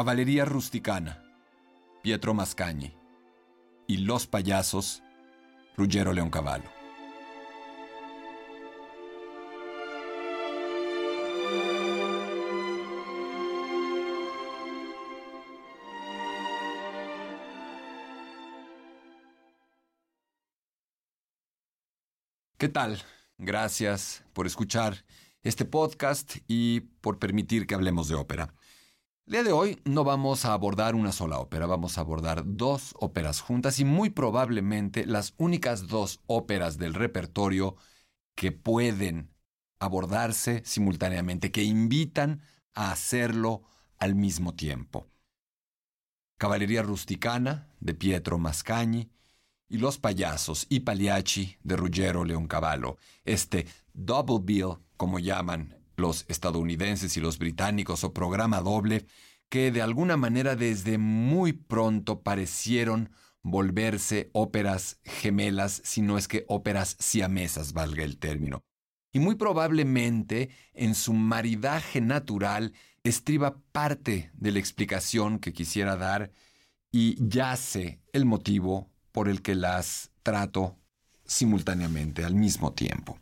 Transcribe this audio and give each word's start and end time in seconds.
Caballería 0.00 0.46
rusticana, 0.46 1.22
Pietro 2.02 2.32
Mascagni. 2.32 2.96
Y 3.86 3.98
Los 3.98 4.26
payasos, 4.26 5.02
Ruggero 5.76 6.14
Leoncavallo. 6.14 6.70
¿Qué 22.56 22.70
tal? 22.70 23.02
Gracias 23.36 24.24
por 24.32 24.46
escuchar 24.46 25.04
este 25.42 25.66
podcast 25.66 26.36
y 26.48 26.80
por 27.02 27.18
permitir 27.18 27.66
que 27.66 27.74
hablemos 27.74 28.08
de 28.08 28.14
ópera. 28.14 28.54
El 29.30 29.34
día 29.34 29.42
de 29.44 29.52
hoy 29.52 29.80
no 29.84 30.02
vamos 30.02 30.44
a 30.44 30.52
abordar 30.54 30.96
una 30.96 31.12
sola 31.12 31.38
ópera, 31.38 31.64
vamos 31.66 31.96
a 31.96 32.00
abordar 32.00 32.42
dos 32.44 32.96
óperas 32.98 33.40
juntas 33.40 33.78
y 33.78 33.84
muy 33.84 34.10
probablemente 34.10 35.06
las 35.06 35.34
únicas 35.36 35.86
dos 35.86 36.18
óperas 36.26 36.78
del 36.78 36.94
repertorio 36.94 37.76
que 38.34 38.50
pueden 38.50 39.30
abordarse 39.78 40.62
simultáneamente, 40.64 41.52
que 41.52 41.62
invitan 41.62 42.42
a 42.74 42.90
hacerlo 42.90 43.62
al 43.98 44.16
mismo 44.16 44.56
tiempo. 44.56 45.06
Caballería 46.36 46.82
rusticana 46.82 47.68
de 47.78 47.94
Pietro 47.94 48.36
Mascagni 48.36 49.12
y 49.68 49.78
Los 49.78 49.98
payasos 49.98 50.66
y 50.68 50.80
Pagliacci 50.80 51.56
de 51.62 51.76
Ruggero 51.76 52.24
Leoncavallo, 52.24 52.96
este 53.24 53.68
double 53.92 54.40
bill, 54.42 54.78
como 54.96 55.20
llaman 55.20 55.79
los 56.00 56.24
estadounidenses 56.28 57.16
y 57.16 57.20
los 57.20 57.38
británicos, 57.38 58.02
o 58.04 58.12
programa 58.12 58.60
doble, 58.60 59.06
que 59.48 59.70
de 59.70 59.82
alguna 59.82 60.16
manera 60.16 60.56
desde 60.56 60.98
muy 60.98 61.52
pronto 61.52 62.22
parecieron 62.22 63.10
volverse 63.42 64.30
óperas 64.32 64.98
gemelas, 65.04 65.80
si 65.84 66.02
no 66.02 66.18
es 66.18 66.28
que 66.28 66.44
óperas 66.48 66.96
siamesas, 66.98 67.72
valga 67.72 68.04
el 68.04 68.18
término. 68.18 68.62
Y 69.12 69.18
muy 69.18 69.34
probablemente 69.34 70.50
en 70.72 70.94
su 70.94 71.12
maridaje 71.12 72.00
natural 72.00 72.72
estriba 73.02 73.56
parte 73.72 74.30
de 74.34 74.52
la 74.52 74.58
explicación 74.58 75.38
que 75.38 75.52
quisiera 75.52 75.96
dar 75.96 76.30
y 76.92 77.16
yace 77.28 78.00
el 78.12 78.24
motivo 78.24 78.88
por 79.12 79.28
el 79.28 79.42
que 79.42 79.54
las 79.54 80.10
trato 80.22 80.76
simultáneamente, 81.24 82.24
al 82.24 82.34
mismo 82.34 82.72
tiempo. 82.72 83.18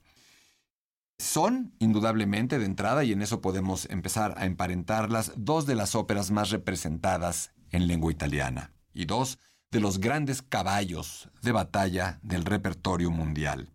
Son, 1.19 1.75
indudablemente, 1.81 2.59
de 2.59 2.65
entrada, 2.65 3.03
y 3.03 3.13
en 3.13 3.23
eso 3.23 3.41
podemos 3.41 3.87
empezar 3.91 4.35
a 4.39 4.47
emparentarlas, 4.47 5.33
dos 5.37 5.67
de 5.67 5.75
las 5.75 5.95
óperas 5.95 6.31
más 6.31 6.51
representadas 6.51 7.53
en 7.71 7.89
lengua 7.89 8.13
italiana, 8.13 8.73
y 8.95 9.05
dos 9.05 9.39
de 9.71 9.81
los 9.81 9.99
grandes 9.99 10.43
caballos 10.43 11.29
de 11.43 11.53
batalla 11.53 12.21
del 12.23 12.45
repertorio 12.45 13.11
mundial. 13.11 13.75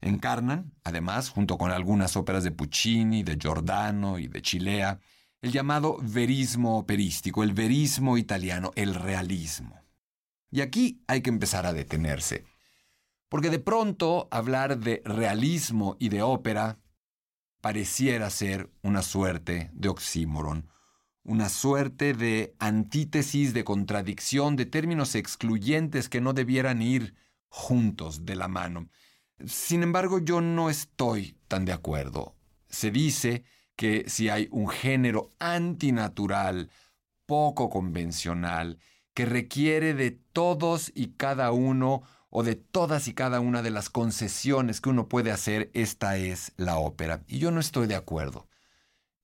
Encarnan, 0.00 0.72
además, 0.84 1.28
junto 1.28 1.58
con 1.58 1.72
algunas 1.72 2.16
óperas 2.16 2.44
de 2.44 2.52
Puccini, 2.52 3.22
de 3.22 3.36
Giordano 3.36 4.18
y 4.18 4.28
de 4.28 4.40
Chilea, 4.40 5.00
el 5.42 5.52
llamado 5.52 5.98
verismo 6.00 6.78
operístico, 6.78 7.42
el 7.42 7.52
verismo 7.52 8.16
italiano, 8.16 8.70
el 8.76 8.94
realismo. 8.94 9.80
Y 10.50 10.62
aquí 10.62 11.02
hay 11.06 11.20
que 11.20 11.30
empezar 11.30 11.66
a 11.66 11.72
detenerse. 11.72 12.44
Porque 13.30 13.48
de 13.48 13.60
pronto 13.60 14.26
hablar 14.32 14.80
de 14.80 15.02
realismo 15.04 15.96
y 16.00 16.08
de 16.08 16.20
ópera 16.20 16.78
pareciera 17.60 18.28
ser 18.28 18.70
una 18.82 19.02
suerte 19.02 19.70
de 19.72 19.88
oxímoron, 19.88 20.68
una 21.22 21.48
suerte 21.48 22.12
de 22.12 22.56
antítesis, 22.58 23.54
de 23.54 23.62
contradicción, 23.62 24.56
de 24.56 24.66
términos 24.66 25.14
excluyentes 25.14 26.08
que 26.08 26.20
no 26.20 26.32
debieran 26.32 26.82
ir 26.82 27.14
juntos 27.48 28.26
de 28.26 28.34
la 28.34 28.48
mano. 28.48 28.88
Sin 29.46 29.84
embargo, 29.84 30.18
yo 30.18 30.40
no 30.40 30.68
estoy 30.68 31.38
tan 31.46 31.64
de 31.64 31.72
acuerdo. 31.72 32.34
Se 32.68 32.90
dice 32.90 33.44
que 33.76 34.06
si 34.08 34.28
hay 34.28 34.48
un 34.50 34.68
género 34.68 35.30
antinatural, 35.38 36.68
poco 37.26 37.70
convencional, 37.70 38.80
que 39.14 39.24
requiere 39.24 39.94
de 39.94 40.10
todos 40.10 40.90
y 40.96 41.12
cada 41.12 41.52
uno 41.52 42.02
o 42.30 42.42
de 42.44 42.54
todas 42.54 43.08
y 43.08 43.14
cada 43.14 43.40
una 43.40 43.60
de 43.62 43.70
las 43.70 43.90
concesiones 43.90 44.80
que 44.80 44.88
uno 44.88 45.08
puede 45.08 45.32
hacer, 45.32 45.70
esta 45.74 46.16
es 46.16 46.52
la 46.56 46.78
ópera. 46.78 47.24
Y 47.26 47.38
yo 47.38 47.50
no 47.50 47.60
estoy 47.60 47.88
de 47.88 47.96
acuerdo. 47.96 48.48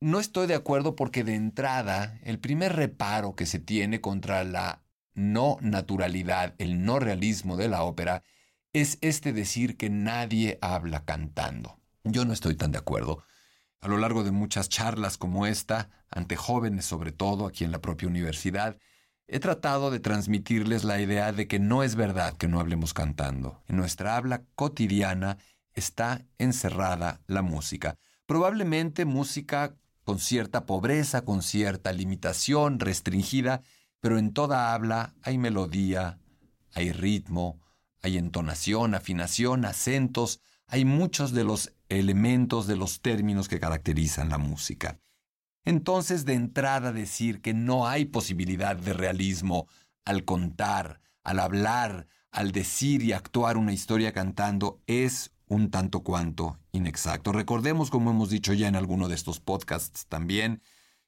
No 0.01 0.21
estoy 0.21 0.47
de 0.47 0.55
acuerdo 0.55 0.97
porque 0.97 1.25
de 1.25 1.35
entrada 1.35 2.19
el 2.23 2.39
primer 2.39 2.75
reparo 2.75 3.35
que 3.35 3.47
se 3.47 3.61
tiene 3.61 4.01
contra 4.01 4.45
la 4.45 4.83
no 5.15 5.57
naturalidad, 5.63 6.55
el 6.59 6.85
no 6.85 6.99
realismo 6.99 7.57
de 7.57 7.69
la 7.69 7.83
ópera, 7.83 8.23
es 8.73 8.99
este 9.01 9.33
decir 9.33 9.79
que 9.79 9.89
nadie 9.89 10.59
habla 10.61 11.05
cantando. 11.05 11.81
Yo 12.05 12.25
no 12.25 12.35
estoy 12.35 12.57
tan 12.57 12.73
de 12.73 12.79
acuerdo. 12.79 13.23
A 13.81 13.89
lo 13.89 13.97
largo 13.97 14.23
de 14.25 14.33
muchas 14.33 14.69
charlas 14.69 15.17
como 15.17 15.47
esta, 15.47 15.91
ante 16.11 16.37
jóvenes 16.37 16.85
sobre 16.85 17.13
todo, 17.13 17.47
aquí 17.47 17.65
en 17.65 17.73
la 17.73 17.81
propia 17.81 18.09
universidad, 18.09 18.77
He 19.29 19.41
tratado 19.41 19.91
de 19.91 19.99
transmitirles 19.99 20.85
la 20.85 21.01
idea 21.01 21.33
de 21.33 21.49
que 21.49 21.59
no 21.59 21.83
es 21.83 21.97
verdad 21.97 22.37
que 22.37 22.47
no 22.47 22.61
hablemos 22.61 22.95
cantando. 22.95 23.63
En 23.67 23.77
nuestra 23.77 24.17
habla 24.17 24.45
cotidiana 24.55 25.39
está 25.75 26.25
encerrada 26.39 27.21
la 27.27 27.43
música. 27.43 27.99
Probablemente 28.27 29.05
música 29.05 29.75
con 30.05 30.21
cierta 30.21 30.65
pobreza, 30.65 31.25
con 31.25 31.43
cierta 31.43 31.93
limitación 31.93 32.79
restringida, 32.79 33.63
pero 34.01 34.19
en 34.19 34.33
toda 34.33 34.73
habla 34.73 35.15
hay 35.23 35.39
melodía, 35.39 36.21
hay 36.73 36.93
ritmo, 36.93 37.61
hay 38.03 38.19
entonación, 38.19 38.95
afinación, 38.95 39.65
acentos, 39.65 40.41
hay 40.69 40.85
muchos 40.85 41.33
de 41.33 41.43
los 41.43 41.73
elementos 41.89 42.69
de 42.69 42.77
los 42.77 43.01
términos 43.01 43.49
que 43.49 43.59
caracterizan 43.59 44.29
la 44.29 44.39
música. 44.39 45.01
Entonces, 45.67 46.25
de 46.25 46.35
entrada 46.35 46.93
decir 46.93 47.43
que 47.43 47.53
no 47.53 47.89
hay 47.89 48.05
posibilidad 48.05 48.77
de 48.77 48.93
realismo 48.93 49.67
al 50.05 50.25
contar, 50.25 51.01
al 51.25 51.41
hablar, 51.41 52.07
al 52.31 52.53
decir 52.53 53.03
y 53.03 53.13
actuar 53.13 53.57
una 53.57 53.73
historia 53.73 54.13
cantando 54.13 54.81
es 54.87 55.33
un 55.49 55.71
tanto 55.71 56.05
cuanto 56.05 56.61
inexacto. 56.71 57.33
Recordemos, 57.33 57.91
como 57.91 58.13
hemos 58.13 58.31
dicho 58.31 58.53
ya 58.53 58.69
en 58.69 58.77
alguno 58.77 59.09
de 59.09 59.17
estos 59.17 59.41
podcasts 59.41 60.07
también, 60.07 60.63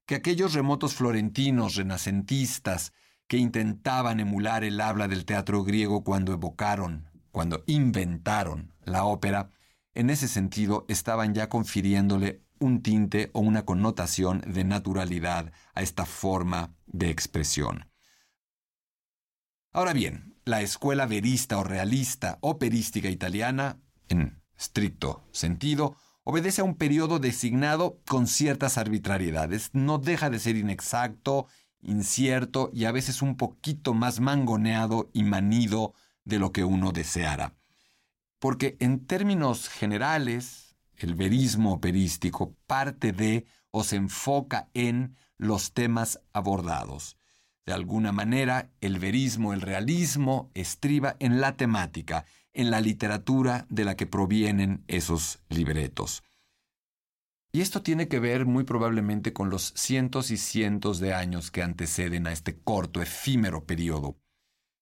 que 0.07 0.17
aquellos 0.17 0.55
remotos 0.55 0.95
florentinos 0.95 1.77
renacentistas 1.77 2.93
que 3.29 3.37
intentaban 3.37 4.19
emular 4.19 4.65
el 4.65 4.81
habla 4.81 5.07
del 5.07 5.25
teatro 5.25 5.63
griego 5.63 6.03
cuando 6.03 6.33
evocaron, 6.33 7.09
cuando 7.31 7.63
inventaron 7.67 8.73
la 8.83 9.05
ópera, 9.05 9.51
en 9.95 10.11
ese 10.11 10.27
sentido 10.27 10.85
estaban 10.89 11.33
ya 11.33 11.49
confiriéndole 11.49 12.43
un 12.61 12.83
tinte 12.83 13.31
o 13.33 13.41
una 13.41 13.65
connotación 13.65 14.43
de 14.47 14.65
naturalidad 14.65 15.53
a 15.75 15.83
esta 15.83 16.05
forma 16.05 16.75
de 16.87 17.11
expresión. 17.11 17.91
Ahora 19.73 19.93
bien, 19.93 20.35
la 20.45 20.63
escuela 20.63 21.07
verista 21.07 21.59
o 21.59 21.65
realista 21.65 22.39
operística 22.41 23.09
italiana, 23.09 23.81
en 24.09 24.43
estricto 24.57 25.23
sentido, 25.31 25.97
obedece 26.25 26.63
a 26.63 26.65
un 26.65 26.75
periodo 26.75 27.19
designado 27.19 28.01
con 28.07 28.27
ciertas 28.27 28.79
arbitrariedades. 28.79 29.71
No 29.73 29.99
deja 29.99 30.31
de 30.31 30.39
ser 30.39 30.57
inexacto, 30.57 31.47
incierto 31.81 32.71
y 32.73 32.85
a 32.85 32.93
veces 32.93 33.23
un 33.23 33.37
poquito 33.37 33.95
más 33.95 34.21
mangoneado 34.21 35.11
y 35.13 35.23
manido 35.23 35.95
de 36.25 36.39
lo 36.39 36.53
que 36.53 36.65
uno 36.65 36.93
deseara. 36.93 37.55
Porque 38.39 38.77
en 38.81 39.07
términos 39.07 39.69
generales, 39.69 40.68
el 41.07 41.15
verismo 41.15 41.73
operístico 41.73 42.55
parte 42.67 43.13
de 43.13 43.47
o 43.71 43.85
se 43.85 43.97
enfoca 43.97 44.69
en 44.75 45.17
los 45.37 45.73
temas 45.73 46.21
abordados. 46.33 47.17
De 47.67 47.73
alguna 47.73 48.13
manera, 48.13 48.71
el 48.81 48.99
verismo, 48.99 49.53
el 49.53 49.61
realismo, 49.61 50.51
estriba 50.55 51.17
en 51.21 51.41
la 51.41 51.57
temática, 51.57 52.25
en 52.53 52.71
la 52.71 52.81
literatura 52.81 53.67
de 53.69 53.85
la 53.85 53.95
que 53.95 54.07
provienen 54.07 54.85
esos 54.89 55.41
libretos. 55.49 56.23
Y 57.53 57.61
esto 57.61 57.83
tiene 57.83 58.09
que 58.09 58.21
ver 58.21 58.47
muy 58.47 58.65
probablemente 58.65 59.33
con 59.33 59.51
los 59.51 59.73
cientos 59.77 60.31
y 60.31 60.37
cientos 60.37 60.99
de 60.99 61.15
años 61.15 61.51
que 61.51 61.63
anteceden 61.63 62.27
a 62.27 62.33
este 62.33 62.59
corto, 62.59 63.01
efímero 63.01 63.65
periodo. 63.65 64.19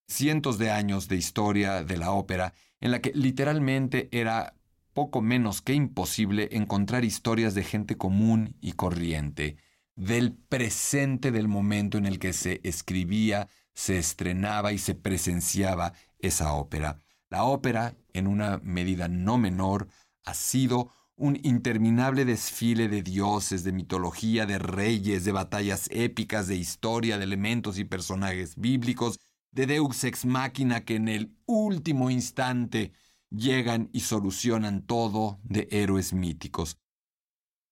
Cientos 0.08 0.58
de 0.58 0.70
años 0.70 1.08
de 1.08 1.16
historia 1.16 1.84
de 1.84 1.96
la 1.96 2.12
ópera 2.12 2.54
en 2.80 2.90
la 2.90 3.00
que 3.00 3.12
literalmente 3.14 4.08
era 4.12 4.55
poco 4.96 5.20
menos 5.20 5.60
que 5.60 5.74
imposible 5.74 6.48
encontrar 6.52 7.04
historias 7.04 7.54
de 7.54 7.62
gente 7.62 7.98
común 7.98 8.56
y 8.62 8.72
corriente, 8.72 9.58
del 9.94 10.32
presente 10.32 11.30
del 11.32 11.48
momento 11.48 11.98
en 11.98 12.06
el 12.06 12.18
que 12.18 12.32
se 12.32 12.62
escribía, 12.64 13.46
se 13.74 13.98
estrenaba 13.98 14.72
y 14.72 14.78
se 14.78 14.94
presenciaba 14.94 15.92
esa 16.18 16.54
ópera. 16.54 17.02
La 17.28 17.44
ópera, 17.44 17.94
en 18.14 18.26
una 18.26 18.58
medida 18.62 19.06
no 19.06 19.36
menor, 19.36 19.88
ha 20.24 20.32
sido 20.32 20.92
un 21.14 21.38
interminable 21.42 22.24
desfile 22.24 22.88
de 22.88 23.02
dioses, 23.02 23.64
de 23.64 23.72
mitología, 23.72 24.46
de 24.46 24.58
reyes, 24.58 25.26
de 25.26 25.32
batallas 25.32 25.90
épicas, 25.92 26.46
de 26.46 26.56
historia, 26.56 27.18
de 27.18 27.24
elementos 27.24 27.78
y 27.78 27.84
personajes 27.84 28.56
bíblicos, 28.56 29.20
de 29.50 29.66
Deus 29.66 30.04
ex 30.04 30.24
machina 30.24 30.86
que 30.86 30.96
en 30.96 31.08
el 31.08 31.36
último 31.44 32.08
instante 32.08 32.92
llegan 33.30 33.90
y 33.92 34.00
solucionan 34.00 34.82
todo, 34.82 35.38
de 35.42 35.68
héroes 35.70 36.12
míticos. 36.12 36.78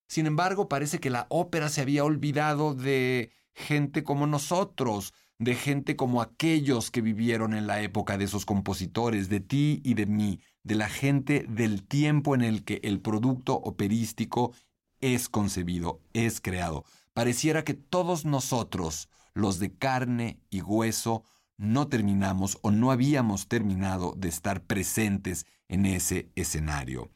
Sin 0.09 0.27
embargo, 0.27 0.69
parece 0.69 1.01
que 1.01 1.11
la 1.11 1.27
ópera 1.31 1.69
se 1.69 1.81
había 1.81 2.05
olvidado 2.05 2.75
de 2.75 3.31
gente 3.55 4.05
como 4.05 4.27
nosotros, 4.27 5.15
de 5.39 5.55
gente 5.55 5.97
como 5.97 6.23
aquellos 6.23 6.91
que 6.91 7.01
vivieron 7.01 7.55
en 7.55 7.67
la 7.67 7.81
época 7.83 8.19
de 8.19 8.25
esos 8.25 8.45
compositores, 8.47 9.29
de 9.29 9.41
ti 9.41 9.81
y 9.85 9.95
de 9.95 10.07
mí, 10.07 10.41
de 10.63 10.75
la 10.75 10.89
gente 10.89 11.47
del 11.49 11.85
tiempo 11.85 12.35
en 12.35 12.43
el 12.43 12.65
que 12.65 12.81
el 12.83 13.01
producto 13.01 13.55
operístico 13.55 14.53
es 15.01 15.29
concebido, 15.29 16.01
es 16.13 16.41
creado. 16.41 16.85
Pareciera 17.13 17.65
que 17.65 17.75
todos 17.75 18.25
nosotros, 18.25 19.09
los 19.35 19.59
de 19.59 19.73
carne 19.73 20.41
y 20.51 20.63
hueso, 20.63 21.25
no 21.57 21.89
terminamos 21.89 22.59
o 22.63 22.71
no 22.71 22.91
habíamos 22.91 23.49
terminado 23.49 24.15
de 24.17 24.29
estar 24.29 24.63
presentes 24.65 25.47
en 25.69 25.87
ese 25.87 26.31
escenario. 26.35 27.11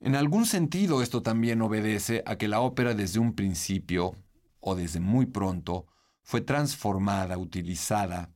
En 0.00 0.14
algún 0.14 0.46
sentido 0.46 1.02
esto 1.02 1.22
también 1.22 1.60
obedece 1.60 2.22
a 2.26 2.36
que 2.36 2.48
la 2.48 2.60
ópera 2.60 2.94
desde 2.94 3.18
un 3.18 3.34
principio, 3.34 4.14
o 4.60 4.74
desde 4.74 5.00
muy 5.00 5.26
pronto, 5.26 5.86
fue 6.22 6.40
transformada, 6.40 7.38
utilizada 7.38 8.32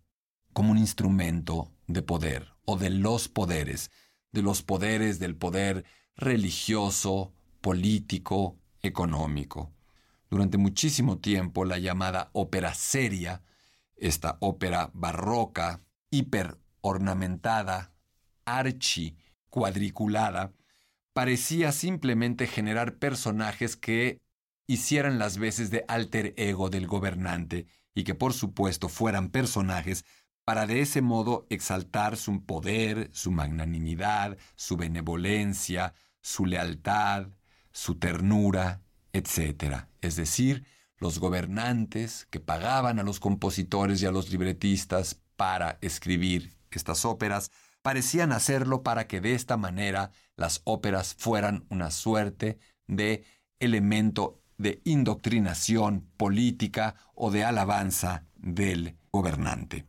como 0.52 0.72
un 0.72 0.78
instrumento 0.78 1.72
de 1.86 2.02
poder 2.02 2.48
o 2.64 2.76
de 2.76 2.90
los 2.90 3.28
poderes, 3.28 3.90
de 4.32 4.42
los 4.42 4.62
poderes 4.62 5.18
del 5.18 5.36
poder 5.36 5.84
religioso, 6.16 7.32
político, 7.60 8.58
económico. 8.82 9.72
Durante 10.30 10.58
muchísimo 10.58 11.18
tiempo 11.18 11.64
la 11.64 11.78
llamada 11.78 12.30
ópera 12.32 12.74
seria, 12.74 13.42
esta 14.02 14.36
ópera 14.40 14.90
barroca, 14.92 15.80
hiper 16.10 16.58
ornamentada, 16.80 17.94
archi 18.44 19.16
cuadriculada, 19.48 20.52
parecía 21.12 21.72
simplemente 21.72 22.46
generar 22.46 22.96
personajes 22.96 23.76
que 23.76 24.20
hicieran 24.66 25.18
las 25.18 25.38
veces 25.38 25.70
de 25.70 25.84
alter 25.86 26.34
ego 26.36 26.68
del 26.68 26.86
gobernante 26.86 27.66
y 27.94 28.04
que 28.04 28.14
por 28.14 28.32
supuesto 28.32 28.88
fueran 28.88 29.30
personajes 29.30 30.04
para 30.44 30.66
de 30.66 30.80
ese 30.80 31.00
modo 31.00 31.46
exaltar 31.50 32.16
su 32.16 32.44
poder, 32.44 33.08
su 33.12 33.30
magnanimidad, 33.30 34.36
su 34.56 34.76
benevolencia, 34.76 35.94
su 36.20 36.46
lealtad, 36.46 37.28
su 37.70 37.96
ternura, 37.96 38.82
etc. 39.12 39.86
Es 40.00 40.16
decir, 40.16 40.66
los 41.02 41.18
gobernantes 41.18 42.26
que 42.30 42.38
pagaban 42.38 43.00
a 43.00 43.02
los 43.02 43.18
compositores 43.18 44.00
y 44.00 44.06
a 44.06 44.12
los 44.12 44.30
libretistas 44.30 45.20
para 45.36 45.78
escribir 45.82 46.56
estas 46.70 47.04
óperas, 47.04 47.50
parecían 47.82 48.30
hacerlo 48.30 48.84
para 48.84 49.08
que 49.08 49.20
de 49.20 49.34
esta 49.34 49.56
manera 49.56 50.12
las 50.36 50.62
óperas 50.64 51.14
fueran 51.18 51.66
una 51.68 51.90
suerte 51.90 52.58
de 52.86 53.24
elemento 53.58 54.40
de 54.58 54.80
indoctrinación 54.84 56.08
política 56.16 56.94
o 57.14 57.32
de 57.32 57.44
alabanza 57.44 58.24
del 58.36 58.96
gobernante. 59.10 59.86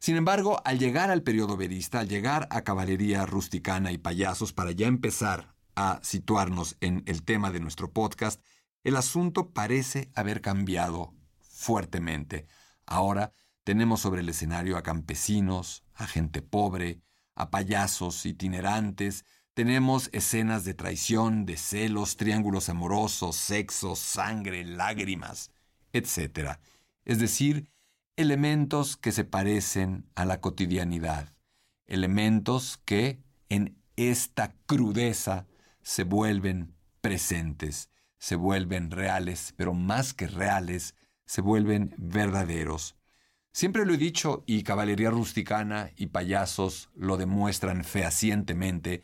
Sin 0.00 0.16
embargo, 0.16 0.60
al 0.64 0.80
llegar 0.80 1.10
al 1.10 1.22
periodo 1.22 1.56
verista, 1.56 2.00
al 2.00 2.08
llegar 2.08 2.48
a 2.50 2.62
caballería 2.62 3.24
rusticana 3.24 3.92
y 3.92 3.98
payasos 3.98 4.52
para 4.52 4.72
ya 4.72 4.88
empezar 4.88 5.54
a 5.76 6.00
situarnos 6.02 6.76
en 6.80 7.04
el 7.06 7.22
tema 7.22 7.52
de 7.52 7.60
nuestro 7.60 7.92
podcast, 7.92 8.40
el 8.84 8.96
asunto 8.96 9.50
parece 9.50 10.10
haber 10.14 10.40
cambiado 10.40 11.14
fuertemente. 11.40 12.46
Ahora 12.86 13.32
tenemos 13.64 14.00
sobre 14.00 14.20
el 14.20 14.28
escenario 14.28 14.76
a 14.76 14.82
campesinos, 14.82 15.84
a 15.94 16.06
gente 16.06 16.42
pobre, 16.42 17.00
a 17.34 17.50
payasos 17.50 18.24
itinerantes, 18.26 19.24
tenemos 19.54 20.10
escenas 20.12 20.64
de 20.64 20.74
traición, 20.74 21.46
de 21.46 21.56
celos, 21.56 22.16
triángulos 22.16 22.68
amorosos, 22.68 23.36
sexo, 23.36 23.96
sangre, 23.96 24.64
lágrimas, 24.64 25.50
etc. 25.92 26.58
Es 27.04 27.20
decir, 27.20 27.70
elementos 28.16 28.96
que 28.96 29.12
se 29.12 29.24
parecen 29.24 30.10
a 30.14 30.24
la 30.24 30.40
cotidianidad, 30.40 31.32
elementos 31.86 32.80
que 32.84 33.22
en 33.48 33.80
esta 33.96 34.54
crudeza 34.66 35.46
se 35.82 36.02
vuelven 36.02 36.74
presentes, 37.00 37.90
se 38.24 38.36
vuelven 38.36 38.90
reales, 38.90 39.52
pero 39.54 39.74
más 39.74 40.14
que 40.14 40.26
reales, 40.26 40.94
se 41.26 41.42
vuelven 41.42 41.94
verdaderos. 41.98 42.96
Siempre 43.52 43.84
lo 43.84 43.92
he 43.92 43.98
dicho 43.98 44.44
y 44.46 44.62
Caballería 44.62 45.10
Rusticana 45.10 45.90
y 45.94 46.06
Payasos 46.06 46.88
lo 46.94 47.18
demuestran 47.18 47.84
fehacientemente, 47.84 49.02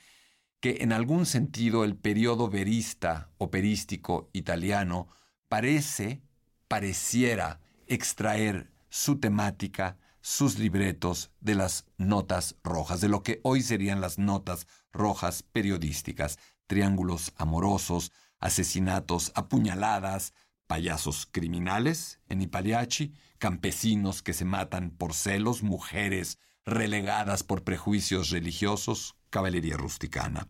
que 0.59 0.79
en 0.81 0.95
algún 0.95 1.27
sentido 1.27 1.85
el 1.85 1.97
periodo 1.97 2.49
verista 2.49 3.31
operístico 3.37 4.31
italiano 4.33 5.09
parece, 5.51 6.23
pareciera 6.67 7.61
extraer 7.89 8.71
su 8.89 9.21
temática, 9.21 9.99
sus 10.23 10.59
libretos 10.59 11.31
de 11.41 11.57
las 11.57 11.85
notas 11.99 12.57
rojas, 12.65 13.03
de 13.03 13.11
lo 13.11 13.23
que 13.23 13.41
hoy 13.43 13.61
serían 13.61 14.01
las 14.01 14.19
notas 14.19 14.67
rojas 14.95 15.43
periodísticas, 15.43 16.39
triángulos 16.67 17.35
amorosos, 17.37 18.13
asesinatos, 18.41 19.33
apuñaladas, 19.35 20.35
payasos 20.67 21.27
criminales 21.31 22.21
en 22.29 22.43
Ipaliachi, 22.43 23.15
campesinos 23.39 24.23
que 24.23 24.33
se 24.33 24.45
matan 24.45 24.91
por 24.91 25.15
celos, 25.15 25.63
mujeres 25.63 26.39
relegadas 26.65 27.43
por 27.43 27.65
prejuicios 27.65 28.31
religiosos, 28.31 29.17
caballería 29.31 29.77
rusticana. 29.77 30.49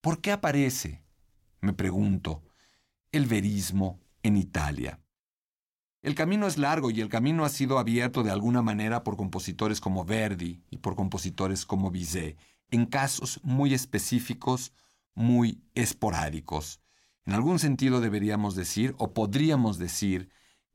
¿Por 0.00 0.20
qué 0.20 0.32
aparece, 0.32 1.04
me 1.60 1.72
pregunto, 1.72 2.42
el 3.12 3.26
verismo 3.26 4.00
en 4.22 4.36
Italia? 4.36 5.00
El 6.02 6.14
camino 6.14 6.46
es 6.46 6.56
largo 6.56 6.90
y 6.90 7.00
el 7.02 7.10
camino 7.10 7.44
ha 7.44 7.50
sido 7.50 7.78
abierto 7.78 8.22
de 8.22 8.30
alguna 8.30 8.62
manera 8.62 9.04
por 9.04 9.16
compositores 9.16 9.80
como 9.80 10.04
Verdi 10.04 10.64
y 10.70 10.78
por 10.78 10.96
compositores 10.96 11.66
como 11.66 11.90
Bizet, 11.90 12.38
en 12.70 12.86
casos 12.86 13.38
muy 13.42 13.74
específicos, 13.74 14.72
muy 15.14 15.62
esporádicos. 15.74 16.80
En 17.30 17.36
algún 17.36 17.60
sentido 17.60 18.00
deberíamos 18.00 18.56
decir, 18.56 18.96
o 18.98 19.14
podríamos 19.14 19.78
decir, 19.78 20.30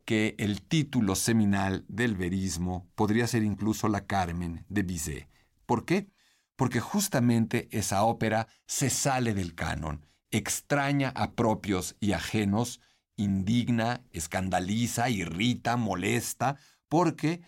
que 0.06 0.36
el 0.38 0.62
título 0.62 1.16
seminal 1.16 1.84
del 1.90 2.16
verismo 2.16 2.88
podría 2.96 3.28
ser 3.28 3.44
incluso 3.44 3.90
La 3.90 4.06
Carmen 4.06 4.64
de 4.70 4.84
Bizet. 4.84 5.28
¿Por 5.66 5.84
qué? 5.84 6.08
Porque 6.56 6.80
justamente 6.80 7.68
esa 7.78 8.04
ópera 8.04 8.48
se 8.68 8.90
sale 8.90 9.34
del 9.34 9.54
canon, 9.54 10.06
extraña 10.32 11.10
a 11.10 11.34
propios 11.34 11.98
y 12.00 12.14
ajenos, 12.14 12.80
indigna, 13.18 14.06
escandaliza, 14.12 15.10
irrita, 15.10 15.76
molesta, 15.76 16.56
porque 16.88 17.42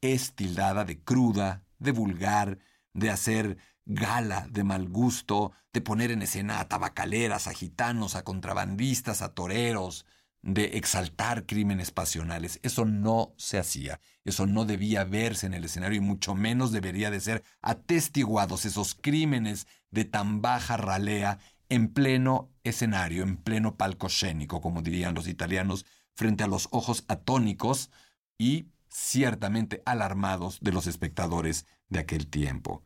es 0.00 0.32
tildada 0.32 0.86
de 0.86 1.02
cruda, 1.02 1.66
de 1.78 1.92
vulgar, 1.92 2.60
de 2.94 3.10
hacer 3.10 3.58
gala 3.86 4.46
de 4.50 4.64
mal 4.64 4.88
gusto, 4.88 5.52
de 5.72 5.80
poner 5.80 6.10
en 6.10 6.22
escena 6.22 6.60
a 6.60 6.68
tabacaleras, 6.68 7.46
a 7.46 7.54
gitanos, 7.54 8.14
a 8.14 8.24
contrabandistas, 8.24 9.22
a 9.22 9.34
toreros, 9.34 10.06
de 10.42 10.76
exaltar 10.76 11.46
crímenes 11.46 11.90
pasionales. 11.90 12.60
Eso 12.62 12.84
no 12.84 13.32
se 13.38 13.58
hacía, 13.58 14.00
eso 14.24 14.46
no 14.46 14.66
debía 14.66 15.04
verse 15.04 15.46
en 15.46 15.54
el 15.54 15.64
escenario 15.64 15.96
y 15.98 16.00
mucho 16.00 16.34
menos 16.34 16.70
debería 16.70 17.10
de 17.10 17.20
ser 17.20 17.42
atestiguados 17.62 18.66
esos 18.66 18.94
crímenes 18.94 19.66
de 19.90 20.04
tan 20.04 20.42
baja 20.42 20.76
ralea 20.76 21.38
en 21.70 21.88
pleno 21.88 22.50
escenario, 22.62 23.22
en 23.22 23.38
pleno 23.38 23.76
palcoscénico, 23.76 24.60
como 24.60 24.82
dirían 24.82 25.14
los 25.14 25.28
italianos, 25.28 25.86
frente 26.14 26.44
a 26.44 26.46
los 26.46 26.68
ojos 26.70 27.04
atónicos 27.08 27.90
y 28.36 28.66
ciertamente 28.88 29.82
alarmados 29.86 30.58
de 30.60 30.72
los 30.72 30.86
espectadores 30.86 31.66
de 31.88 32.00
aquel 32.00 32.28
tiempo. 32.28 32.82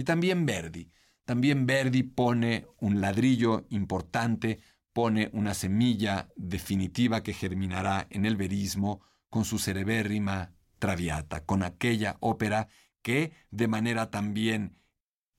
Y 0.00 0.04
también 0.04 0.46
Verdi. 0.46 0.90
También 1.26 1.66
Verdi 1.66 2.02
pone 2.02 2.66
un 2.78 3.02
ladrillo 3.02 3.66
importante, 3.68 4.58
pone 4.94 5.28
una 5.34 5.52
semilla 5.52 6.30
definitiva 6.36 7.22
que 7.22 7.34
germinará 7.34 8.06
en 8.08 8.24
el 8.24 8.38
verismo 8.38 9.02
con 9.28 9.44
su 9.44 9.58
cerebérrima 9.58 10.54
Traviata, 10.78 11.44
con 11.44 11.62
aquella 11.62 12.16
ópera 12.20 12.68
que, 13.02 13.34
de 13.50 13.68
manera 13.68 14.10
también 14.10 14.78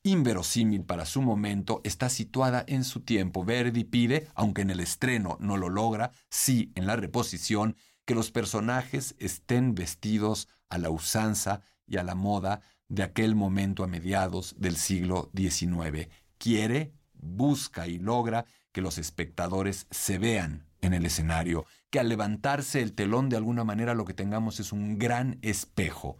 inverosímil 0.03 0.83
para 0.83 1.07
su 1.07 1.23
momento, 1.23 1.81
está 1.83 2.07
situada 2.09 2.63
en 2.67 2.83
su 2.83 2.99
tiempo. 2.99 3.43
Verdi 3.43 3.83
pide, 3.83 4.27
aunque 4.35 4.61
en 4.61 4.69
el 4.69 4.79
estreno 4.79 5.37
no 5.39 5.57
lo 5.57 5.69
logra, 5.69 6.11
sí 6.29 6.71
en 6.75 6.85
la 6.85 6.97
reposición, 6.97 7.75
que 8.05 8.13
los 8.13 8.29
personajes 8.29 9.15
estén 9.17 9.73
vestidos 9.73 10.49
a 10.69 10.77
la 10.77 10.91
usanza 10.91 11.61
y 11.87 11.97
a 11.97 12.03
la 12.03 12.13
moda 12.13 12.61
de 12.91 13.03
aquel 13.03 13.35
momento 13.35 13.85
a 13.85 13.87
mediados 13.87 14.53
del 14.59 14.75
siglo 14.75 15.31
XIX. 15.33 16.09
Quiere, 16.37 16.91
busca 17.13 17.87
y 17.87 17.99
logra 17.99 18.45
que 18.73 18.81
los 18.81 18.97
espectadores 18.97 19.87
se 19.91 20.17
vean 20.17 20.67
en 20.81 20.93
el 20.93 21.05
escenario, 21.05 21.65
que 21.89 22.01
al 22.01 22.09
levantarse 22.09 22.81
el 22.81 22.93
telón 22.93 23.29
de 23.29 23.37
alguna 23.37 23.63
manera 23.63 23.93
lo 23.93 24.03
que 24.03 24.13
tengamos 24.13 24.59
es 24.59 24.73
un 24.73 24.99
gran 24.99 25.39
espejo. 25.41 26.17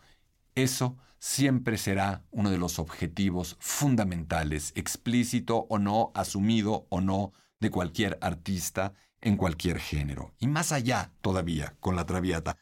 Eso 0.55 0.97
siempre 1.19 1.77
será 1.77 2.23
uno 2.31 2.49
de 2.49 2.57
los 2.57 2.79
objetivos 2.79 3.57
fundamentales, 3.59 4.71
explícito 4.75 5.67
o 5.69 5.77
no, 5.77 6.11
asumido 6.15 6.87
o 6.87 7.01
no, 7.01 7.33
de 7.59 7.69
cualquier 7.69 8.17
artista 8.21 8.93
en 9.19 9.35
cualquier 9.35 9.77
género. 9.77 10.33
Y 10.39 10.47
más 10.47 10.71
allá 10.71 11.11
todavía 11.19 11.75
con 11.81 11.97
la 11.97 12.05
Traviata. 12.05 12.57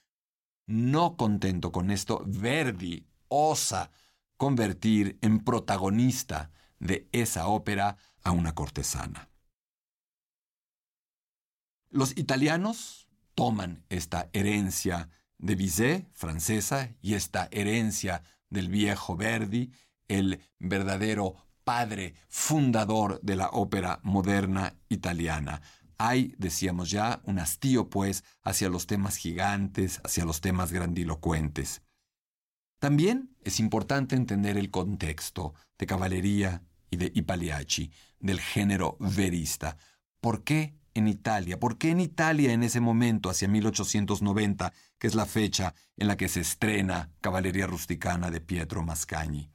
No 0.66 1.16
contento 1.16 1.72
con 1.72 1.90
esto, 1.90 2.24
Verdi 2.26 3.09
osa 3.30 3.92
convertir 4.38 5.18
en 5.22 5.44
protagonista 5.44 6.52
de 6.80 7.08
esa 7.12 7.48
ópera 7.48 7.98
a 8.24 8.32
una 8.32 8.54
cortesana. 8.56 9.30
Los 11.90 12.18
italianos 12.18 13.10
toman 13.36 13.84
esta 13.90 14.30
herencia 14.34 15.10
de 15.38 15.56
Bizet, 15.56 16.10
francesa, 16.14 16.96
y 17.02 17.16
esta 17.16 17.48
herencia 17.52 18.24
del 18.50 18.70
viejo 18.70 19.16
Verdi, 19.16 19.72
el 20.08 20.42
verdadero 20.60 21.48
padre 21.64 22.16
fundador 22.28 23.20
de 23.22 23.36
la 23.36 23.50
ópera 23.50 24.00
moderna 24.04 24.76
italiana. 24.90 25.62
Hay, 25.98 26.34
decíamos 26.38 26.90
ya, 26.90 27.22
un 27.26 27.40
hastío, 27.40 27.90
pues, 27.90 28.24
hacia 28.42 28.70
los 28.70 28.88
temas 28.88 29.18
gigantes, 29.18 30.02
hacia 30.04 30.26
los 30.26 30.42
temas 30.42 30.72
grandilocuentes. 30.72 31.82
También 32.80 33.36
es 33.44 33.60
importante 33.60 34.16
entender 34.16 34.58
el 34.58 34.72
contexto 34.72 35.54
de 35.78 35.86
caballería 35.86 36.64
y 36.90 36.98
de 36.98 37.12
Ipaliaci, 37.14 37.92
del 38.20 38.40
género 38.40 38.98
verista. 39.00 39.78
¿Por 40.22 40.44
qué 40.44 40.76
en 40.94 41.08
Italia? 41.08 41.60
¿Por 41.60 41.78
qué 41.78 41.92
en 41.92 42.00
Italia 42.00 42.54
en 42.54 42.64
ese 42.64 42.80
momento, 42.80 43.30
hacia 43.30 43.48
1890, 43.48 44.74
que 44.98 45.08
es 45.08 45.16
la 45.16 45.26
fecha 45.26 45.76
en 45.98 46.08
la 46.08 46.18
que 46.18 46.30
se 46.30 46.42
estrena 46.42 47.12
Caballería 47.22 47.68
Rusticana 47.68 48.32
de 48.32 48.42
Pietro 48.42 48.82
Mascagni? 48.82 49.52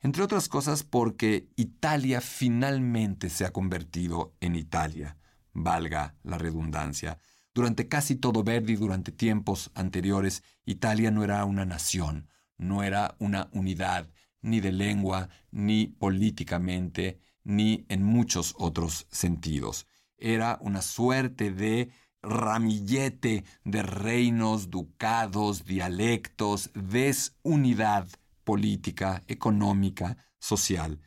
Entre 0.00 0.22
otras 0.22 0.48
cosas 0.48 0.84
porque 0.84 1.48
Italia 1.56 2.20
finalmente 2.20 3.30
se 3.30 3.46
ha 3.46 3.52
convertido 3.52 4.34
en 4.40 4.54
Italia, 4.54 5.16
valga 5.54 6.14
la 6.22 6.36
redundancia. 6.36 7.18
Durante 7.54 7.86
casi 7.86 8.16
todo 8.16 8.42
Verdi, 8.42 8.74
durante 8.74 9.12
tiempos 9.12 9.70
anteriores, 9.74 10.42
Italia 10.64 11.12
no 11.12 11.22
era 11.22 11.44
una 11.44 11.64
nación, 11.64 12.28
no 12.58 12.82
era 12.82 13.14
una 13.20 13.48
unidad, 13.52 14.10
ni 14.42 14.60
de 14.60 14.72
lengua, 14.72 15.28
ni 15.52 15.86
políticamente, 15.86 17.20
ni 17.44 17.86
en 17.88 18.02
muchos 18.02 18.54
otros 18.58 19.06
sentidos. 19.10 19.86
Era 20.18 20.58
una 20.62 20.82
suerte 20.82 21.52
de 21.52 21.90
ramillete 22.22 23.44
de 23.64 23.82
reinos, 23.82 24.70
ducados, 24.70 25.64
dialectos, 25.64 26.70
desunidad 26.74 28.08
política, 28.42 29.22
económica, 29.28 30.16
social. 30.38 31.00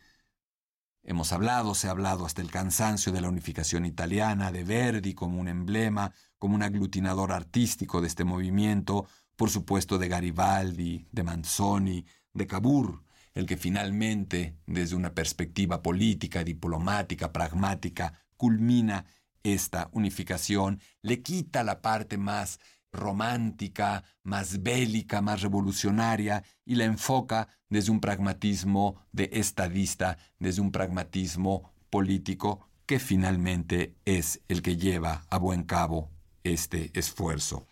Hemos 1.04 1.32
hablado, 1.32 1.74
se 1.74 1.88
ha 1.88 1.92
hablado 1.92 2.26
hasta 2.26 2.42
el 2.42 2.52
cansancio 2.52 3.12
de 3.12 3.22
la 3.22 3.30
unificación 3.30 3.86
italiana, 3.86 4.52
de 4.52 4.64
Verdi 4.64 5.14
como 5.14 5.40
un 5.40 5.48
emblema, 5.48 6.14
como 6.38 6.56
un 6.56 6.64
aglutinador 6.64 7.32
artístico 7.32 8.02
de 8.02 8.08
este 8.08 8.24
movimiento, 8.24 9.08
por 9.36 9.50
supuesto 9.50 9.98
de 9.98 10.08
Garibaldi, 10.08 11.08
de 11.12 11.24
Manzoni, 11.24 12.06
de 12.34 12.48
Cavour, 12.48 13.04
el 13.34 13.46
que 13.46 13.58
finalmente, 13.58 14.58
desde 14.66 14.96
una 14.96 15.14
perspectiva 15.14 15.82
política, 15.82 16.44
diplomática, 16.44 17.32
pragmática, 17.32 18.14
culmina 18.36 19.06
esta 19.44 19.90
unificación, 19.92 20.82
le 21.02 21.22
quita 21.22 21.64
la 21.64 21.82
parte 21.82 22.18
más 22.18 22.60
romántica, 22.92 24.04
más 24.24 24.64
bélica, 24.64 25.22
más 25.22 25.42
revolucionaria, 25.42 26.44
y 26.66 26.76
la 26.76 26.86
enfoca 26.86 27.48
desde 27.70 27.92
un 27.92 28.00
pragmatismo 28.00 28.96
de 29.12 29.30
estadista, 29.34 30.18
desde 30.40 30.62
un 30.62 30.72
pragmatismo 30.72 31.72
político, 31.90 32.68
que 32.88 33.00
finalmente 33.00 33.96
es 34.06 34.42
el 34.48 34.62
que 34.62 34.78
lleva 34.78 35.26
a 35.30 35.38
buen 35.38 35.64
cabo 35.64 36.17
este 36.54 36.98
esfuerzo. 36.98 37.68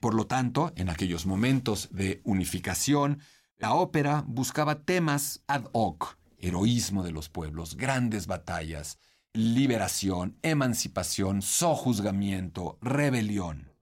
Por 0.00 0.14
lo 0.14 0.26
tanto, 0.26 0.72
en 0.76 0.90
aquellos 0.90 1.26
momentos 1.26 1.88
de 1.90 2.20
unificación, 2.24 3.20
la 3.56 3.74
ópera 3.74 4.24
buscaba 4.26 4.84
temas 4.84 5.42
ad 5.46 5.64
hoc, 5.72 6.18
heroísmo 6.38 7.02
de 7.02 7.12
los 7.12 7.28
pueblos, 7.28 7.76
grandes 7.76 8.26
batallas, 8.26 8.98
liberación, 9.32 10.38
emancipación, 10.42 11.42
sojuzgamiento, 11.42 12.78
rebelión. 12.82 13.72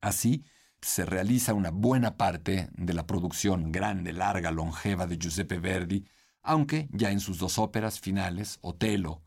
Así, 0.00 0.44
se 0.80 1.04
realiza 1.04 1.54
una 1.54 1.70
buena 1.70 2.16
parte 2.16 2.68
de 2.72 2.94
la 2.94 3.06
producción 3.06 3.72
grande, 3.72 4.12
larga, 4.12 4.52
longeva 4.52 5.06
de 5.06 5.18
Giuseppe 5.18 5.58
Verdi, 5.58 6.06
aunque 6.42 6.88
ya 6.92 7.10
en 7.10 7.18
sus 7.18 7.38
dos 7.38 7.58
óperas 7.58 7.98
finales, 7.98 8.58
Otelo 8.60 9.25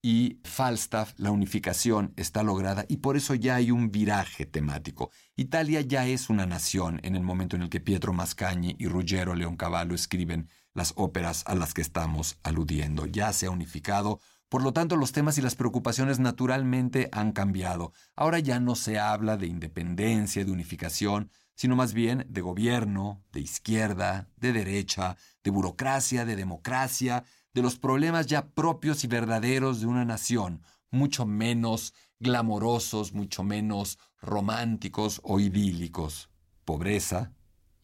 y 0.00 0.40
Falstaff, 0.44 1.14
la 1.16 1.30
unificación 1.30 2.12
está 2.16 2.42
lograda 2.42 2.84
y 2.88 2.98
por 2.98 3.16
eso 3.16 3.34
ya 3.34 3.56
hay 3.56 3.70
un 3.70 3.90
viraje 3.90 4.46
temático. 4.46 5.10
Italia 5.34 5.80
ya 5.80 6.06
es 6.06 6.30
una 6.30 6.46
nación 6.46 7.00
en 7.02 7.16
el 7.16 7.22
momento 7.22 7.56
en 7.56 7.62
el 7.62 7.68
que 7.68 7.80
Pietro 7.80 8.12
Mascagni 8.12 8.76
y 8.78 8.86
Ruggero 8.86 9.34
Leoncavallo 9.34 9.94
escriben 9.94 10.48
las 10.74 10.92
óperas 10.96 11.42
a 11.46 11.54
las 11.54 11.74
que 11.74 11.82
estamos 11.82 12.38
aludiendo. 12.44 13.06
Ya 13.06 13.32
se 13.32 13.46
ha 13.46 13.50
unificado, 13.50 14.20
por 14.48 14.62
lo 14.62 14.72
tanto 14.72 14.96
los 14.96 15.12
temas 15.12 15.36
y 15.36 15.42
las 15.42 15.56
preocupaciones 15.56 16.20
naturalmente 16.20 17.08
han 17.12 17.32
cambiado. 17.32 17.92
Ahora 18.14 18.38
ya 18.38 18.60
no 18.60 18.76
se 18.76 18.98
habla 18.98 19.36
de 19.36 19.48
independencia, 19.48 20.44
de 20.44 20.52
unificación, 20.52 21.30
sino 21.54 21.74
más 21.74 21.92
bien 21.92 22.24
de 22.28 22.40
gobierno, 22.40 23.24
de 23.32 23.40
izquierda, 23.40 24.28
de 24.36 24.52
derecha, 24.52 25.16
de 25.42 25.50
burocracia, 25.50 26.24
de 26.24 26.36
democracia, 26.36 27.24
de 27.54 27.62
los 27.62 27.78
problemas 27.78 28.26
ya 28.26 28.48
propios 28.48 29.04
y 29.04 29.06
verdaderos 29.06 29.80
de 29.80 29.86
una 29.86 30.04
nación, 30.04 30.62
mucho 30.90 31.26
menos 31.26 31.94
glamorosos, 32.20 33.12
mucho 33.12 33.42
menos 33.44 33.98
románticos 34.20 35.20
o 35.24 35.40
idílicos. 35.40 36.30
Pobreza, 36.64 37.32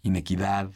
inequidad, 0.03 0.73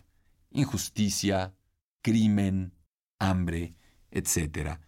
injusticia, 0.51 1.55
crimen, 2.03 2.75
hambre, 3.19 3.77
etc. 4.11 4.81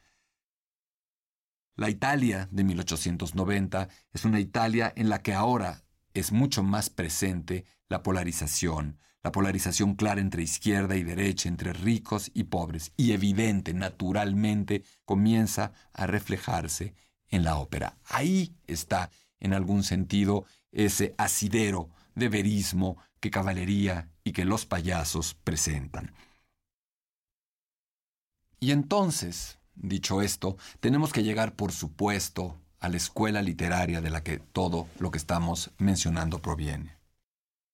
La 1.77 1.91
Italia 1.91 2.49
de 2.51 2.65
1890 2.65 3.89
es 4.13 4.25
una 4.25 4.41
Italia 4.41 4.93
en 4.97 5.09
la 5.09 5.23
que 5.23 5.35
ahora 5.35 5.85
es 6.15 6.33
mucho 6.33 6.63
más 6.63 6.91
presente 6.91 7.65
la 7.89 8.03
polarización, 8.03 8.99
la 9.23 9.33
polarización 9.33 9.95
clara 9.95 10.21
entre 10.21 10.43
izquierda 10.43 10.97
y 10.97 11.03
derecha, 11.03 11.49
entre 11.49 11.73
ricos 11.73 12.31
y 12.33 12.45
pobres, 12.45 12.93
y 12.97 13.13
evidente, 13.13 13.75
naturalmente, 13.75 14.85
comienza 15.05 15.73
a 15.93 16.07
reflejarse 16.07 16.95
en 17.29 17.45
la 17.45 17.57
ópera. 17.57 17.99
Ahí 18.05 18.57
está, 18.67 19.11
en 19.39 19.53
algún 19.53 19.85
sentido, 19.85 20.47
ese 20.73 21.15
asidero 21.19 21.91
de 22.15 22.29
verismo 22.29 22.97
que 23.21 23.31
caballería 23.31 24.11
y 24.25 24.33
que 24.33 24.45
los 24.45 24.67
payasos 24.67 25.35
presentan. 25.35 26.13
Y 28.59 28.73
entonces, 28.73 29.59
dicho 29.75 30.23
esto, 30.23 30.57
tenemos 30.81 31.13
que 31.13 31.23
llegar, 31.23 31.57
por 31.57 31.73
supuesto, 31.73 32.61
a 32.79 32.89
la 32.89 32.97
escuela 32.97 33.43
literaria 33.43 34.01
de 34.01 34.11
la 34.11 34.23
que 34.23 34.39
todo 34.39 34.89
lo 34.99 35.11
que 35.11 35.19
estamos 35.19 35.71
mencionando 35.79 36.41
proviene 36.41 37.00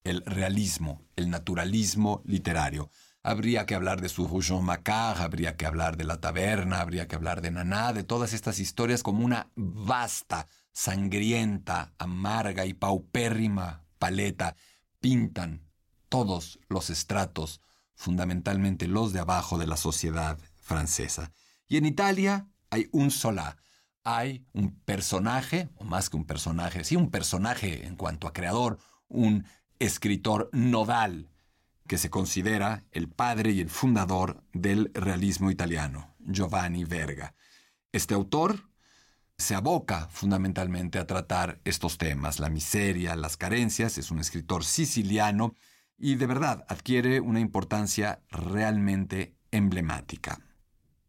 el 0.07 0.23
realismo, 0.25 1.03
el 1.17 1.31
naturalismo 1.31 2.23
literario. 2.25 2.91
Habría 3.23 3.67
que 3.67 3.75
hablar 3.75 4.01
de 4.01 4.09
su 4.09 4.29
Macquart, 4.63 5.21
habría 5.21 5.57
que 5.57 5.67
hablar 5.67 5.97
de 5.97 6.05
La 6.05 6.21
Taberna, 6.21 6.81
habría 6.81 7.09
que 7.09 7.17
hablar 7.17 7.43
de 7.43 7.51
Naná, 7.51 7.93
de 7.93 8.05
todas 8.05 8.33
estas 8.33 8.61
historias 8.61 9.03
como 9.03 9.25
una 9.25 9.51
vasta, 9.57 10.47
sangrienta, 10.73 11.93
amarga 11.99 12.67
y 12.67 12.75
paupérrima 12.75 13.85
paleta. 13.99 14.55
Pintan 15.01 15.67
todos 16.09 16.61
los 16.69 16.89
estratos 16.91 17.61
fundamentalmente 17.97 18.87
los 18.87 19.13
de 19.13 19.21
abajo 19.21 19.59
de 19.59 19.67
la 19.67 19.77
sociedad 19.77 20.39
francesa. 20.61 21.33
Y 21.67 21.79
en 21.79 21.87
Italia 21.87 22.47
hay 22.71 22.89
un 22.93 23.11
solá. 23.11 23.57
Hay 24.05 24.47
un 24.53 24.79
personaje, 24.85 25.69
o 25.75 25.85
más 25.85 26.11
que 26.11 26.17
un 26.17 26.27
personaje, 26.27 26.85
sí, 26.85 26.95
un 26.95 27.11
personaje 27.11 27.87
en 27.87 27.97
cuanto 27.97 28.29
a 28.29 28.33
creador, 28.33 28.79
un 29.09 29.45
escritor 29.79 30.51
nodal, 30.53 31.31
que 31.87 31.99
se 31.99 32.11
considera 32.11 32.85
el 32.93 33.09
padre 33.09 33.53
y 33.53 33.61
el 33.61 33.71
fundador 33.71 34.43
del 34.53 34.91
realismo 34.95 35.51
italiano, 35.51 36.15
Giovanni 36.19 36.85
Verga. 36.85 37.35
Este 37.93 38.15
autor 38.15 38.69
se 39.39 39.55
aboca 39.55 40.09
fundamentalmente 40.09 40.99
a 40.99 41.07
tratar 41.07 41.61
estos 41.65 41.99
temas, 41.99 42.41
la 42.41 42.49
miseria, 42.49 43.17
las 43.17 43.37
carencias, 43.37 43.99
es 43.99 44.11
un 44.11 44.19
escritor 44.19 44.65
siciliano 44.65 45.55
y 45.99 46.17
de 46.17 46.27
verdad 46.27 46.65
adquiere 46.69 47.21
una 47.21 47.41
importancia 47.41 48.23
realmente 48.31 49.37
emblemática. 49.51 50.41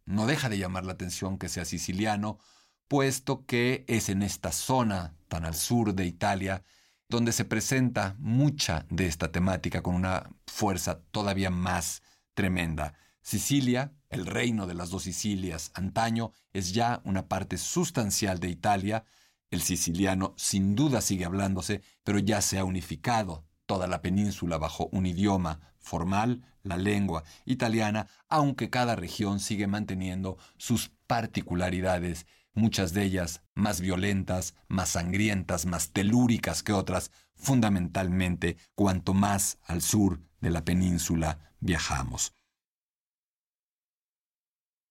No 0.05 0.25
deja 0.25 0.49
de 0.49 0.57
llamar 0.57 0.85
la 0.85 0.93
atención 0.93 1.37
que 1.37 1.49
sea 1.49 1.65
siciliano, 1.65 2.39
puesto 2.87 3.45
que 3.45 3.83
es 3.87 4.09
en 4.09 4.23
esta 4.23 4.51
zona 4.51 5.15
tan 5.27 5.45
al 5.45 5.55
sur 5.55 5.93
de 5.93 6.05
Italia 6.05 6.63
donde 7.09 7.31
se 7.31 7.45
presenta 7.45 8.15
mucha 8.19 8.85
de 8.89 9.07
esta 9.07 9.31
temática 9.31 9.81
con 9.81 9.95
una 9.95 10.29
fuerza 10.45 11.01
todavía 11.11 11.49
más 11.49 12.01
tremenda. 12.33 12.93
Sicilia, 13.21 13.93
el 14.09 14.25
reino 14.25 14.67
de 14.67 14.73
las 14.73 14.89
dos 14.89 15.03
Sicilias 15.03 15.71
antaño, 15.73 16.31
es 16.53 16.73
ya 16.73 17.01
una 17.03 17.27
parte 17.27 17.57
sustancial 17.57 18.39
de 18.39 18.49
Italia. 18.49 19.05
El 19.49 19.61
siciliano 19.61 20.33
sin 20.37 20.75
duda 20.75 21.01
sigue 21.01 21.25
hablándose, 21.25 21.81
pero 22.03 22.19
ya 22.19 22.41
se 22.41 22.59
ha 22.59 22.65
unificado 22.65 23.45
toda 23.65 23.87
la 23.87 24.01
península 24.01 24.57
bajo 24.57 24.89
un 24.91 25.05
idioma 25.05 25.59
formal, 25.77 26.43
la 26.63 26.77
lengua 26.77 27.23
italiana, 27.45 28.07
aunque 28.27 28.69
cada 28.69 28.95
región 28.95 29.39
sigue 29.39 29.67
manteniendo 29.67 30.37
sus 30.57 30.91
particularidades 31.07 32.25
muchas 32.57 32.93
de 32.93 33.03
ellas 33.03 33.41
más 33.55 33.79
violentas, 33.79 34.55
más 34.67 34.89
sangrientas, 34.89 35.65
más 35.65 35.91
telúricas 35.91 36.63
que 36.63 36.73
otras, 36.73 37.11
fundamentalmente 37.35 38.57
cuanto 38.75 39.13
más 39.13 39.59
al 39.63 39.81
sur 39.81 40.19
de 40.41 40.49
la 40.49 40.65
península 40.65 41.53
viajamos. 41.59 42.33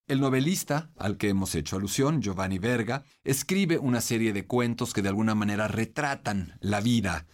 El 0.06 0.20
novelista 0.20 0.92
al 0.96 1.16
que 1.16 1.28
hemos 1.28 1.56
hecho 1.56 1.76
alusión, 1.76 2.22
Giovanni 2.22 2.60
Verga, 2.60 3.04
escribe 3.24 3.76
una 3.78 4.00
serie 4.00 4.32
de 4.32 4.46
cuentos 4.46 4.92
que 4.92 5.02
de 5.02 5.08
alguna 5.08 5.34
manera 5.34 5.66
retratan 5.66 6.56
la 6.60 6.80
vida 6.80 7.26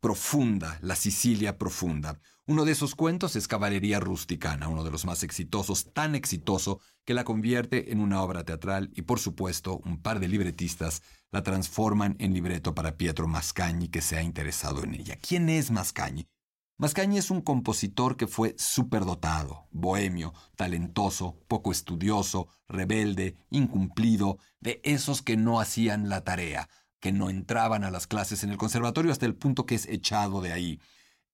profunda, 0.00 0.78
la 0.80 0.94
Sicilia 0.94 1.58
profunda. 1.58 2.20
Uno 2.46 2.64
de 2.64 2.72
esos 2.72 2.94
cuentos 2.94 3.34
es 3.34 3.48
Caballería 3.48 3.98
Rusticana, 3.98 4.68
uno 4.68 4.84
de 4.84 4.90
los 4.90 5.04
más 5.04 5.24
exitosos, 5.24 5.92
tan 5.92 6.14
exitoso 6.14 6.80
que 7.10 7.14
la 7.14 7.24
convierte 7.24 7.90
en 7.90 7.98
una 7.98 8.22
obra 8.22 8.44
teatral 8.44 8.92
y 8.94 9.02
por 9.02 9.18
supuesto 9.18 9.80
un 9.84 10.00
par 10.00 10.20
de 10.20 10.28
libretistas 10.28 11.02
la 11.32 11.42
transforman 11.42 12.14
en 12.20 12.32
libreto 12.32 12.72
para 12.72 12.96
Pietro 12.96 13.26
Mascagni 13.26 13.88
que 13.88 14.00
se 14.00 14.16
ha 14.16 14.22
interesado 14.22 14.84
en 14.84 14.94
ella. 14.94 15.18
¿Quién 15.20 15.48
es 15.48 15.72
Mascagni? 15.72 16.28
Mascagni 16.78 17.18
es 17.18 17.32
un 17.32 17.40
compositor 17.40 18.16
que 18.16 18.28
fue 18.28 18.54
superdotado, 18.58 19.66
bohemio, 19.72 20.34
talentoso, 20.54 21.36
poco 21.48 21.72
estudioso, 21.72 22.46
rebelde, 22.68 23.34
incumplido, 23.50 24.38
de 24.60 24.80
esos 24.84 25.20
que 25.20 25.36
no 25.36 25.58
hacían 25.58 26.08
la 26.08 26.22
tarea, 26.22 26.68
que 27.00 27.10
no 27.10 27.28
entraban 27.28 27.82
a 27.82 27.90
las 27.90 28.06
clases 28.06 28.44
en 28.44 28.50
el 28.50 28.56
conservatorio 28.56 29.10
hasta 29.10 29.26
el 29.26 29.34
punto 29.34 29.66
que 29.66 29.74
es 29.74 29.88
echado 29.88 30.42
de 30.42 30.52
ahí. 30.52 30.80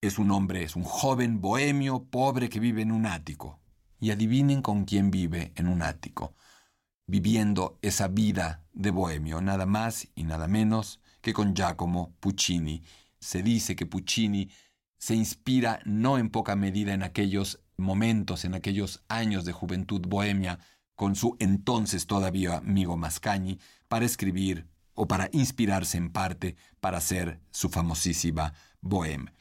Es 0.00 0.18
un 0.18 0.30
hombre, 0.30 0.62
es 0.62 0.74
un 0.74 0.84
joven 0.84 1.42
bohemio, 1.42 2.04
pobre 2.04 2.48
que 2.48 2.60
vive 2.60 2.80
en 2.80 2.92
un 2.92 3.04
ático. 3.04 3.60
Y 3.98 4.10
adivinen 4.10 4.62
con 4.62 4.84
quién 4.84 5.10
vive 5.10 5.52
en 5.56 5.68
un 5.68 5.82
ático. 5.82 6.34
Viviendo 7.06 7.78
esa 7.82 8.08
vida 8.08 8.64
de 8.72 8.90
bohemio, 8.90 9.40
nada 9.40 9.66
más 9.66 10.08
y 10.14 10.24
nada 10.24 10.48
menos 10.48 11.00
que 11.20 11.32
con 11.32 11.54
Giacomo 11.54 12.14
Puccini. 12.20 12.82
Se 13.18 13.42
dice 13.42 13.74
que 13.74 13.86
Puccini 13.86 14.50
se 14.98 15.14
inspira 15.14 15.80
no 15.84 16.18
en 16.18 16.30
poca 16.30 16.56
medida 16.56 16.94
en 16.94 17.02
aquellos 17.02 17.60
momentos, 17.76 18.44
en 18.44 18.54
aquellos 18.54 19.02
años 19.08 19.44
de 19.44 19.52
juventud 19.52 20.00
bohemia, 20.06 20.58
con 20.94 21.14
su 21.14 21.36
entonces 21.38 22.06
todavía 22.06 22.56
amigo 22.56 22.96
Mascagni, 22.96 23.58
para 23.88 24.06
escribir 24.06 24.66
o 24.94 25.06
para 25.06 25.28
inspirarse 25.32 25.98
en 25.98 26.10
parte 26.10 26.56
para 26.80 26.98
hacer 26.98 27.40
su 27.50 27.68
famosísima 27.68 28.54
Bohème. 28.80 29.35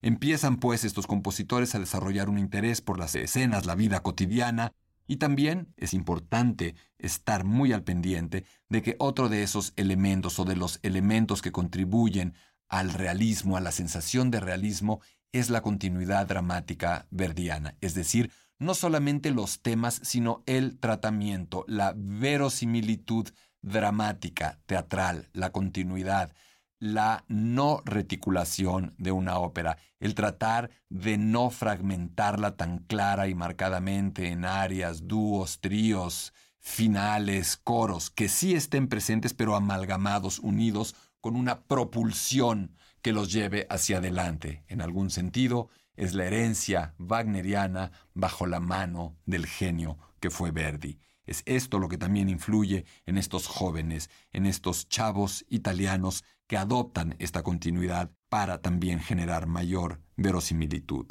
Empiezan 0.00 0.58
pues 0.58 0.84
estos 0.84 1.06
compositores 1.06 1.74
a 1.74 1.80
desarrollar 1.80 2.28
un 2.28 2.38
interés 2.38 2.80
por 2.80 2.98
las 2.98 3.14
escenas, 3.14 3.66
la 3.66 3.74
vida 3.74 4.00
cotidiana, 4.00 4.72
y 5.06 5.16
también 5.16 5.72
es 5.76 5.94
importante 5.94 6.74
estar 6.98 7.44
muy 7.44 7.72
al 7.72 7.82
pendiente 7.82 8.44
de 8.68 8.82
que 8.82 8.96
otro 8.98 9.28
de 9.28 9.42
esos 9.42 9.72
elementos 9.76 10.38
o 10.38 10.44
de 10.44 10.54
los 10.54 10.78
elementos 10.82 11.42
que 11.42 11.50
contribuyen 11.50 12.34
al 12.68 12.92
realismo, 12.92 13.56
a 13.56 13.60
la 13.60 13.72
sensación 13.72 14.30
de 14.30 14.40
realismo, 14.40 15.00
es 15.32 15.50
la 15.50 15.62
continuidad 15.62 16.26
dramática 16.26 17.06
verdiana, 17.10 17.76
es 17.80 17.94
decir, 17.94 18.30
no 18.58 18.74
solamente 18.74 19.30
los 19.30 19.62
temas, 19.62 20.00
sino 20.02 20.42
el 20.46 20.78
tratamiento, 20.78 21.64
la 21.68 21.94
verosimilitud 21.96 23.28
dramática, 23.62 24.60
teatral, 24.66 25.28
la 25.32 25.50
continuidad, 25.50 26.32
la 26.78 27.24
no 27.28 27.82
reticulación 27.84 28.94
de 28.98 29.12
una 29.12 29.38
ópera, 29.38 29.78
el 30.00 30.14
tratar 30.14 30.70
de 30.88 31.18
no 31.18 31.50
fragmentarla 31.50 32.56
tan 32.56 32.78
clara 32.78 33.28
y 33.28 33.34
marcadamente 33.34 34.28
en 34.28 34.44
áreas, 34.44 35.08
dúos, 35.08 35.60
tríos, 35.60 36.32
finales, 36.58 37.56
coros, 37.56 38.10
que 38.10 38.28
sí 38.28 38.54
estén 38.54 38.88
presentes 38.88 39.34
pero 39.34 39.56
amalgamados, 39.56 40.38
unidos 40.38 40.94
con 41.20 41.36
una 41.36 41.62
propulsión 41.62 42.76
que 43.02 43.12
los 43.12 43.32
lleve 43.32 43.66
hacia 43.70 43.98
adelante. 43.98 44.64
En 44.68 44.80
algún 44.80 45.10
sentido, 45.10 45.68
es 45.96 46.14
la 46.14 46.26
herencia 46.26 46.94
wagneriana 46.98 47.90
bajo 48.14 48.46
la 48.46 48.60
mano 48.60 49.16
del 49.26 49.46
genio 49.46 49.98
que 50.20 50.30
fue 50.30 50.52
Verdi. 50.52 51.00
Es 51.26 51.42
esto 51.44 51.78
lo 51.78 51.88
que 51.88 51.98
también 51.98 52.28
influye 52.28 52.86
en 53.04 53.18
estos 53.18 53.46
jóvenes, 53.46 54.08
en 54.32 54.46
estos 54.46 54.88
chavos 54.88 55.44
italianos 55.48 56.24
que 56.48 56.56
adoptan 56.56 57.14
esta 57.20 57.44
continuidad 57.44 58.10
para 58.28 58.60
también 58.60 58.98
generar 58.98 59.46
mayor 59.46 60.00
verosimilitud. 60.16 61.06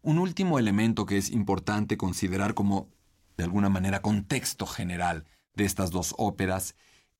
Un 0.00 0.18
último 0.18 0.58
elemento 0.58 1.04
que 1.04 1.18
es 1.18 1.30
importante 1.30 1.98
considerar 1.98 2.54
como, 2.54 2.88
de 3.36 3.44
alguna 3.44 3.68
manera, 3.68 4.00
contexto 4.00 4.66
general 4.66 5.26
de 5.54 5.64
estas 5.64 5.90
dos 5.90 6.14
óperas 6.16 6.74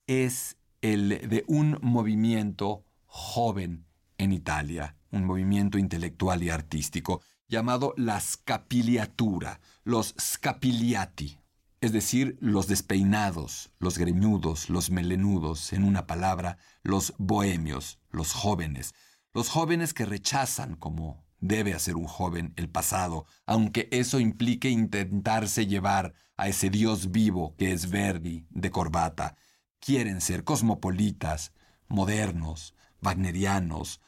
es 0.07 0.57
el 0.81 1.29
de 1.29 1.45
un 1.47 1.79
movimiento 1.83 2.85
joven 3.05 3.85
en 4.16 4.33
Italia, 4.33 4.97
un 5.11 5.25
movimiento 5.25 5.79
intelectual 5.79 6.43
y 6.43 6.49
artístico 6.49 7.21
llamado 7.49 7.93
la 7.97 8.21
scapiliatura, 8.21 9.61
los 9.83 10.14
scapiliati, 10.19 11.39
es 11.81 11.93
decir, 11.93 12.37
los 12.40 12.66
despeinados, 12.66 13.73
los 13.79 13.97
greñudos, 13.97 14.69
los 14.69 14.90
melenudos, 14.90 15.73
en 15.73 15.85
una 15.85 16.07
palabra, 16.07 16.59
los 16.83 17.14
bohemios, 17.19 17.99
los 18.11 18.33
jóvenes, 18.33 18.95
los 19.33 19.49
jóvenes 19.49 19.95
que 19.95 20.05
rechazan 20.05 20.77
como 20.77 21.25
debe 21.38 21.73
hacer 21.73 21.97
un 21.97 22.07
joven 22.07 22.53
el 22.57 22.69
pasado, 22.69 23.27
aunque 23.47 23.88
eso 23.93 24.21
implique 24.21 24.69
intentarse 24.69 25.66
llevar 25.66 26.12
a 26.37 26.49
ese 26.49 26.69
Dios 26.69 27.11
vivo 27.11 27.55
que 27.57 27.73
es 27.73 27.88
Verdi 27.88 28.47
de 28.51 28.71
corbata. 28.71 29.37
Quieren 29.79 30.21
ser 30.21 30.45
cosmopolitas, 30.45 31.53
modernos, 31.88 32.75
wagnerianos, 33.01 34.03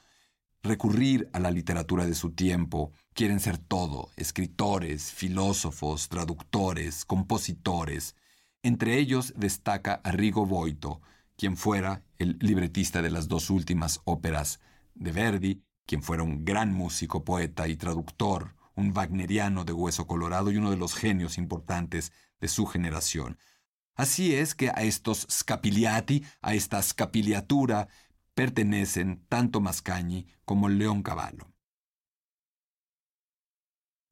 recurrir 0.63 1.29
a 1.33 1.41
la 1.41 1.51
literatura 1.51 2.07
de 2.07 2.15
su 2.15 2.31
tiempo, 2.31 2.93
quieren 3.15 3.41
ser 3.41 3.59
todo, 3.59 4.11
escritores, 4.17 5.11
filósofos, 5.11 6.09
traductores, 6.09 7.05
compositores. 7.05 8.15
Entre 8.63 8.99
ellos 8.99 9.35
destaca 9.37 10.01
Arrigo 10.05 10.47
Boito, 10.47 11.01
quien 11.37 11.57
fuera 11.57 12.05
el 12.19 12.39
libretista 12.41 13.03
de 13.03 13.11
las 13.11 13.27
dos 13.27 13.51
últimas 13.51 14.01
óperas 14.05 14.61
de 14.95 15.11
Verdi, 15.11 15.63
quien 15.87 16.03
fuera 16.03 16.23
un 16.23 16.45
gran 16.45 16.73
músico, 16.73 17.25
poeta 17.25 17.67
y 17.67 17.77
traductor, 17.77 18.55
un 18.77 18.93
wagneriano 18.97 19.65
de 19.65 19.73
hueso 19.73 20.07
colorado 20.07 20.51
y 20.51 20.57
uno 20.57 20.71
de 20.71 20.77
los 20.77 20.95
genios 20.95 21.39
importantes 21.39 22.13
de 22.41 22.49
su 22.49 22.67
generación. 22.67 23.39
Así 23.95 24.35
es 24.35 24.55
que 24.55 24.71
a 24.71 24.83
estos 24.83 25.27
scapiliati, 25.31 26.25
a 26.41 26.55
esta 26.55 26.81
scapiliatura, 26.81 27.89
pertenecen 28.35 29.25
tanto 29.29 29.61
Mascagni 29.61 30.27
como 30.45 30.69
León 30.69 31.03
Cavallo. 31.03 31.53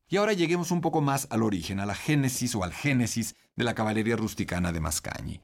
Y 0.08 0.16
ahora 0.16 0.32
lleguemos 0.32 0.72
un 0.72 0.80
poco 0.80 1.00
más 1.00 1.28
al 1.30 1.42
origen, 1.42 1.78
a 1.78 1.86
la 1.86 1.94
génesis 1.94 2.54
o 2.56 2.64
al 2.64 2.72
génesis 2.72 3.36
de 3.54 3.64
la 3.64 3.74
caballería 3.74 4.16
rusticana 4.16 4.72
de 4.72 4.80
Mascagni. 4.80 5.40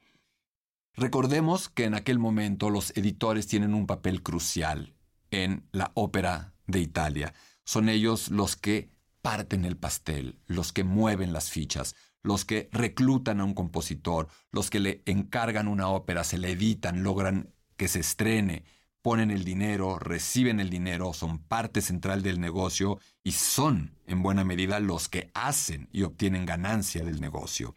Recordemos 0.94 1.68
que 1.68 1.84
en 1.84 1.94
aquel 1.94 2.18
momento 2.18 2.70
los 2.70 2.96
editores 2.96 3.46
tienen 3.46 3.74
un 3.74 3.86
papel 3.86 4.22
crucial 4.22 4.96
en 5.30 5.68
la 5.70 5.92
ópera 5.94 6.54
de 6.66 6.80
Italia. 6.80 7.34
Son 7.64 7.88
ellos 7.88 8.30
los 8.30 8.56
que 8.56 8.90
parten 9.22 9.64
el 9.64 9.76
pastel, 9.76 10.40
los 10.46 10.72
que 10.72 10.84
mueven 10.84 11.32
las 11.32 11.50
fichas, 11.50 11.94
los 12.22 12.44
que 12.44 12.68
reclutan 12.72 13.40
a 13.40 13.44
un 13.44 13.54
compositor, 13.54 14.28
los 14.50 14.70
que 14.70 14.80
le 14.80 15.02
encargan 15.06 15.68
una 15.68 15.88
ópera, 15.88 16.24
se 16.24 16.38
le 16.38 16.50
editan, 16.50 17.04
logran 17.04 17.54
que 17.76 17.88
se 17.88 18.00
estrene, 18.00 18.64
ponen 19.02 19.30
el 19.30 19.44
dinero, 19.44 19.98
reciben 19.98 20.58
el 20.58 20.68
dinero, 20.68 21.12
son 21.12 21.38
parte 21.38 21.80
central 21.80 22.22
del 22.22 22.40
negocio 22.40 22.98
y 23.22 23.32
son, 23.32 23.94
en 24.06 24.22
buena 24.22 24.42
medida, 24.42 24.80
los 24.80 25.08
que 25.08 25.30
hacen 25.32 25.88
y 25.92 26.02
obtienen 26.02 26.44
ganancia 26.44 27.04
del 27.04 27.20
negocio. 27.20 27.74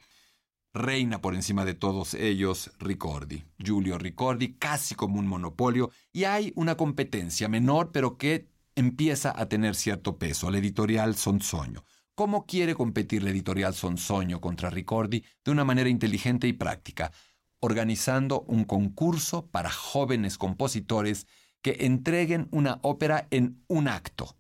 Reina 0.73 1.21
por 1.21 1.35
encima 1.35 1.65
de 1.65 1.73
todos 1.73 2.13
ellos 2.13 2.71
Ricordi, 2.79 3.43
Giulio 3.57 3.97
Ricordi, 3.97 4.53
casi 4.53 4.95
como 4.95 5.19
un 5.19 5.27
monopolio, 5.27 5.91
y 6.11 6.23
hay 6.23 6.53
una 6.55 6.75
competencia 6.75 7.47
menor, 7.47 7.91
pero 7.91 8.17
que 8.17 8.47
empieza 8.75 9.33
a 9.35 9.47
tener 9.47 9.75
cierto 9.75 10.17
peso, 10.17 10.49
la 10.49 10.59
editorial 10.59 11.15
Sonsoño. 11.15 11.83
¿Cómo 12.15 12.45
quiere 12.45 12.75
competir 12.75 13.23
la 13.23 13.29
editorial 13.29 13.73
Sonsoño 13.73 14.41
contra 14.41 14.69
Ricordi? 14.69 15.23
De 15.43 15.51
una 15.51 15.63
manera 15.63 15.89
inteligente 15.89 16.47
y 16.47 16.53
práctica, 16.53 17.11
organizando 17.59 18.41
un 18.41 18.63
concurso 18.63 19.47
para 19.47 19.69
jóvenes 19.69 20.37
compositores 20.37 21.27
que 21.61 21.77
entreguen 21.81 22.47
una 22.51 22.79
ópera 22.81 23.27
en 23.31 23.63
un 23.67 23.87
acto. 23.87 24.35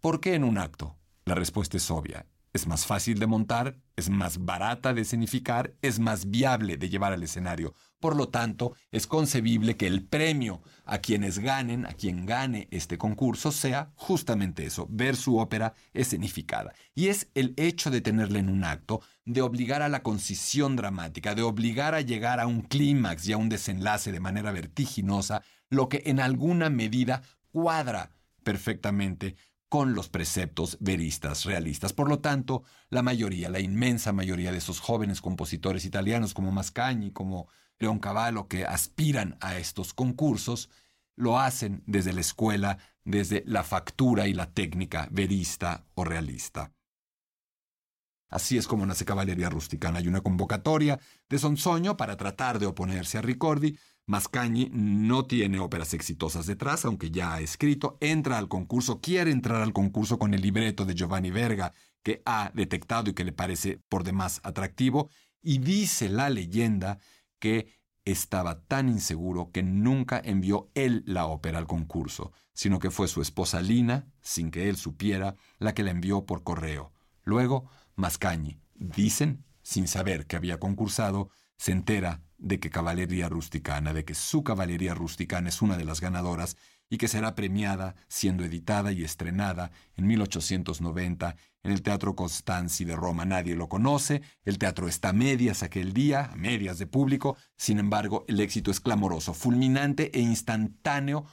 ¿Por 0.00 0.20
qué 0.20 0.34
en 0.34 0.44
un 0.44 0.58
acto? 0.58 0.96
La 1.24 1.34
respuesta 1.34 1.76
es 1.76 1.90
obvia. 1.90 2.26
Es 2.52 2.66
más 2.66 2.84
fácil 2.84 3.20
de 3.20 3.28
montar, 3.28 3.76
es 3.94 4.10
más 4.10 4.44
barata 4.44 4.92
de 4.92 5.02
escenificar, 5.02 5.74
es 5.82 6.00
más 6.00 6.30
viable 6.30 6.76
de 6.76 6.88
llevar 6.88 7.12
al 7.12 7.22
escenario. 7.22 7.74
Por 8.00 8.16
lo 8.16 8.28
tanto, 8.28 8.74
es 8.90 9.06
concebible 9.06 9.76
que 9.76 9.86
el 9.86 10.04
premio 10.04 10.60
a 10.84 10.98
quienes 10.98 11.38
ganen, 11.38 11.86
a 11.86 11.92
quien 11.92 12.26
gane 12.26 12.66
este 12.72 12.98
concurso, 12.98 13.52
sea 13.52 13.92
justamente 13.94 14.66
eso, 14.66 14.88
ver 14.90 15.14
su 15.14 15.38
ópera 15.38 15.74
escenificada. 15.92 16.74
Y 16.94 17.06
es 17.06 17.28
el 17.34 17.54
hecho 17.56 17.90
de 17.90 18.00
tenerla 18.00 18.40
en 18.40 18.48
un 18.48 18.64
acto, 18.64 19.00
de 19.24 19.42
obligar 19.42 19.82
a 19.82 19.88
la 19.88 20.02
concisión 20.02 20.74
dramática, 20.74 21.36
de 21.36 21.42
obligar 21.42 21.94
a 21.94 22.00
llegar 22.00 22.40
a 22.40 22.48
un 22.48 22.62
clímax 22.62 23.28
y 23.28 23.32
a 23.32 23.36
un 23.36 23.48
desenlace 23.48 24.10
de 24.10 24.18
manera 24.18 24.50
vertiginosa, 24.50 25.42
lo 25.68 25.88
que 25.88 26.02
en 26.06 26.18
alguna 26.18 26.68
medida 26.68 27.22
cuadra 27.52 28.10
perfectamente 28.42 29.36
con 29.70 29.94
los 29.94 30.08
preceptos 30.08 30.76
veristas 30.80 31.44
realistas. 31.44 31.92
Por 31.92 32.08
lo 32.08 32.18
tanto, 32.18 32.64
la 32.90 33.02
mayoría, 33.02 33.48
la 33.48 33.60
inmensa 33.60 34.12
mayoría 34.12 34.50
de 34.50 34.58
esos 34.58 34.80
jóvenes 34.80 35.20
compositores 35.20 35.84
italianos 35.84 36.34
como 36.34 36.50
Mascagni, 36.50 37.12
como 37.12 37.46
Leoncavallo, 37.78 38.48
que 38.48 38.64
aspiran 38.66 39.38
a 39.40 39.56
estos 39.56 39.94
concursos, 39.94 40.70
lo 41.14 41.38
hacen 41.38 41.84
desde 41.86 42.12
la 42.12 42.20
escuela, 42.20 42.78
desde 43.04 43.44
la 43.46 43.62
factura 43.62 44.26
y 44.26 44.34
la 44.34 44.52
técnica 44.52 45.08
verista 45.12 45.86
o 45.94 46.02
realista. 46.02 46.72
Así 48.28 48.58
es 48.58 48.66
como 48.66 48.86
nace 48.86 49.04
Caballería 49.04 49.50
Rusticana. 49.50 50.00
Hay 50.00 50.08
una 50.08 50.20
convocatoria 50.20 50.98
de 51.28 51.38
Sonsoño 51.38 51.96
para 51.96 52.16
tratar 52.16 52.58
de 52.58 52.66
oponerse 52.66 53.18
a 53.18 53.22
Ricordi, 53.22 53.78
Mascagni 54.10 54.68
no 54.72 55.24
tiene 55.24 55.60
óperas 55.60 55.94
exitosas 55.94 56.44
detrás, 56.46 56.84
aunque 56.84 57.12
ya 57.12 57.34
ha 57.34 57.40
escrito, 57.40 57.96
entra 58.00 58.38
al 58.38 58.48
concurso, 58.48 59.00
quiere 59.00 59.30
entrar 59.30 59.62
al 59.62 59.72
concurso 59.72 60.18
con 60.18 60.34
el 60.34 60.40
libreto 60.40 60.84
de 60.84 60.96
Giovanni 60.96 61.30
Verga, 61.30 61.74
que 62.02 62.20
ha 62.26 62.50
detectado 62.52 63.08
y 63.08 63.14
que 63.14 63.22
le 63.22 63.30
parece 63.30 63.78
por 63.88 64.02
demás 64.02 64.40
atractivo, 64.42 65.10
y 65.40 65.58
dice 65.58 66.08
la 66.08 66.28
leyenda 66.28 66.98
que 67.38 67.68
estaba 68.04 68.64
tan 68.64 68.88
inseguro 68.88 69.52
que 69.52 69.62
nunca 69.62 70.20
envió 70.24 70.72
él 70.74 71.04
la 71.06 71.26
ópera 71.26 71.58
al 71.58 71.68
concurso, 71.68 72.32
sino 72.52 72.80
que 72.80 72.90
fue 72.90 73.06
su 73.06 73.22
esposa 73.22 73.62
Lina, 73.62 74.12
sin 74.20 74.50
que 74.50 74.68
él 74.68 74.76
supiera, 74.76 75.36
la 75.60 75.72
que 75.72 75.84
la 75.84 75.92
envió 75.92 76.26
por 76.26 76.42
correo. 76.42 76.92
Luego, 77.22 77.70
Mascagni, 77.94 78.58
dicen, 78.74 79.44
sin 79.62 79.86
saber 79.86 80.26
que 80.26 80.34
había 80.34 80.58
concursado, 80.58 81.30
se 81.58 81.70
entera 81.70 82.24
de 82.40 82.58
que 82.58 82.70
Caballería 82.70 83.28
Rusticana, 83.28 83.92
de 83.92 84.04
que 84.04 84.14
su 84.14 84.42
Caballería 84.42 84.94
Rusticana 84.94 85.48
es 85.48 85.62
una 85.62 85.76
de 85.76 85.84
las 85.84 86.00
ganadoras 86.00 86.56
y 86.88 86.98
que 86.98 87.06
será 87.06 87.36
premiada 87.36 87.94
siendo 88.08 88.44
editada 88.44 88.90
y 88.90 89.04
estrenada 89.04 89.70
en 89.96 90.06
1890 90.08 91.36
en 91.62 91.70
el 91.70 91.82
Teatro 91.82 92.16
Costanzi 92.16 92.84
de 92.84 92.96
Roma. 92.96 93.24
Nadie 93.24 93.54
lo 93.54 93.68
conoce, 93.68 94.22
el 94.44 94.58
teatro 94.58 94.88
está 94.88 95.10
a 95.10 95.12
medias 95.12 95.62
aquel 95.62 95.92
día, 95.92 96.30
a 96.32 96.36
medias 96.36 96.78
de 96.78 96.86
público, 96.86 97.36
sin 97.56 97.78
embargo 97.78 98.24
el 98.26 98.40
éxito 98.40 98.70
es 98.70 98.80
clamoroso, 98.80 99.34
fulminante 99.34 100.10
e 100.18 100.20
instantáneo 100.20 101.24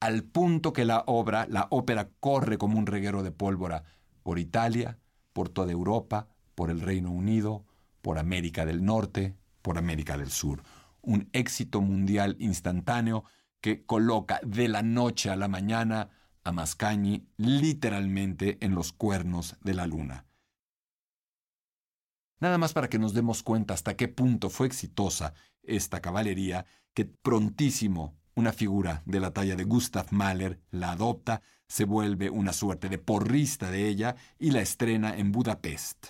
al 0.00 0.24
punto 0.24 0.72
que 0.72 0.84
la 0.84 1.04
obra, 1.06 1.46
la 1.48 1.66
ópera 1.70 2.08
corre 2.18 2.56
como 2.56 2.78
un 2.78 2.86
reguero 2.86 3.22
de 3.22 3.32
pólvora 3.32 3.84
por 4.22 4.38
Italia, 4.38 4.98
por 5.32 5.48
toda 5.48 5.72
Europa, 5.72 6.28
por 6.54 6.70
el 6.70 6.80
Reino 6.80 7.10
Unido, 7.10 7.64
por 8.00 8.18
América 8.18 8.64
del 8.64 8.84
Norte, 8.84 9.36
por 9.62 9.78
América 9.78 10.18
del 10.18 10.30
Sur. 10.30 10.62
Un 11.00 11.28
éxito 11.32 11.80
mundial 11.80 12.36
instantáneo 12.38 13.24
que 13.60 13.86
coloca 13.86 14.40
de 14.44 14.68
la 14.68 14.82
noche 14.82 15.30
a 15.30 15.36
la 15.36 15.48
mañana 15.48 16.10
a 16.44 16.52
Mascagni 16.52 17.28
literalmente 17.36 18.58
en 18.60 18.74
los 18.74 18.92
cuernos 18.92 19.56
de 19.62 19.74
la 19.74 19.86
luna. 19.86 20.26
Nada 22.40 22.58
más 22.58 22.72
para 22.72 22.88
que 22.88 22.98
nos 22.98 23.14
demos 23.14 23.44
cuenta 23.44 23.72
hasta 23.72 23.96
qué 23.96 24.08
punto 24.08 24.50
fue 24.50 24.66
exitosa 24.66 25.32
esta 25.62 26.00
caballería, 26.00 26.66
que 26.92 27.04
prontísimo 27.04 28.18
una 28.34 28.52
figura 28.52 29.02
de 29.06 29.20
la 29.20 29.32
talla 29.32 29.54
de 29.54 29.62
Gustav 29.62 30.08
Mahler 30.10 30.60
la 30.72 30.90
adopta, 30.90 31.42
se 31.68 31.84
vuelve 31.84 32.30
una 32.30 32.52
suerte 32.52 32.88
de 32.88 32.98
porrista 32.98 33.70
de 33.70 33.86
ella 33.86 34.16
y 34.38 34.50
la 34.50 34.60
estrena 34.60 35.16
en 35.16 35.30
Budapest. 35.30 36.08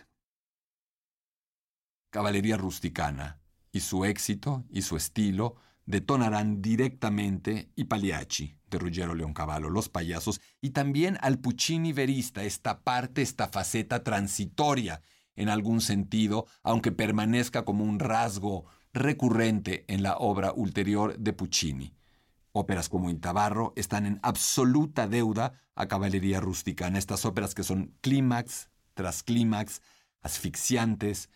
Caballería 2.11 2.57
rusticana, 2.57 3.42
y 3.73 3.81
su 3.81 4.05
éxito 4.05 4.65
y 4.71 4.83
su 4.83 4.97
estilo 4.97 5.57
detonarán 5.87 6.63
directamente 6.63 7.71
i 7.75 7.85
Pagliacci 7.85 8.57
de 8.71 8.79
Ruggero 8.79 9.15
Leoncavallo, 9.15 9.69
los 9.69 9.89
payasos, 9.89 10.41
y 10.61 10.71
también 10.71 11.19
al 11.21 11.39
Puccini 11.39 11.93
verista, 11.93 12.45
esta 12.45 12.81
parte, 12.83 13.23
esta 13.23 13.49
faceta 13.49 14.03
transitoria 14.03 15.03
en 15.35 15.49
algún 15.49 15.81
sentido, 15.81 16.47
aunque 16.63 16.93
permanezca 16.93 17.65
como 17.65 17.85
un 17.85 17.99
rasgo 17.99 18.65
recurrente 18.93 19.85
en 19.89 20.03
la 20.03 20.17
obra 20.17 20.53
ulterior 20.53 21.19
de 21.19 21.33
Puccini. 21.33 21.95
Óperas 22.53 22.89
como 22.89 23.11
Il 23.11 23.21
Tabarro 23.21 23.73
están 23.77 24.05
en 24.05 24.21
absoluta 24.23 25.09
deuda 25.09 25.55
a 25.75 25.89
Caballería 25.89 26.41
Rusticana, 26.41 26.99
estas 26.99 27.25
óperas 27.25 27.55
que 27.55 27.63
son 27.63 27.95
clímax 28.03 28.69
tras 28.95 29.23
clímax, 29.23 29.81
asfixiantes, 30.21 31.31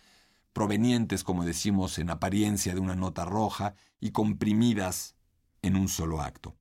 provenientes, 0.57 1.23
como 1.23 1.45
decimos, 1.45 1.99
en 1.99 2.09
apariencia 2.09 2.73
de 2.73 2.81
una 2.81 2.95
nota 2.95 3.27
roja 3.27 3.75
y 4.01 4.13
comprimidas 4.13 5.15
en 5.61 5.77
un 5.77 5.87
solo 5.87 6.23
acto. 6.23 6.57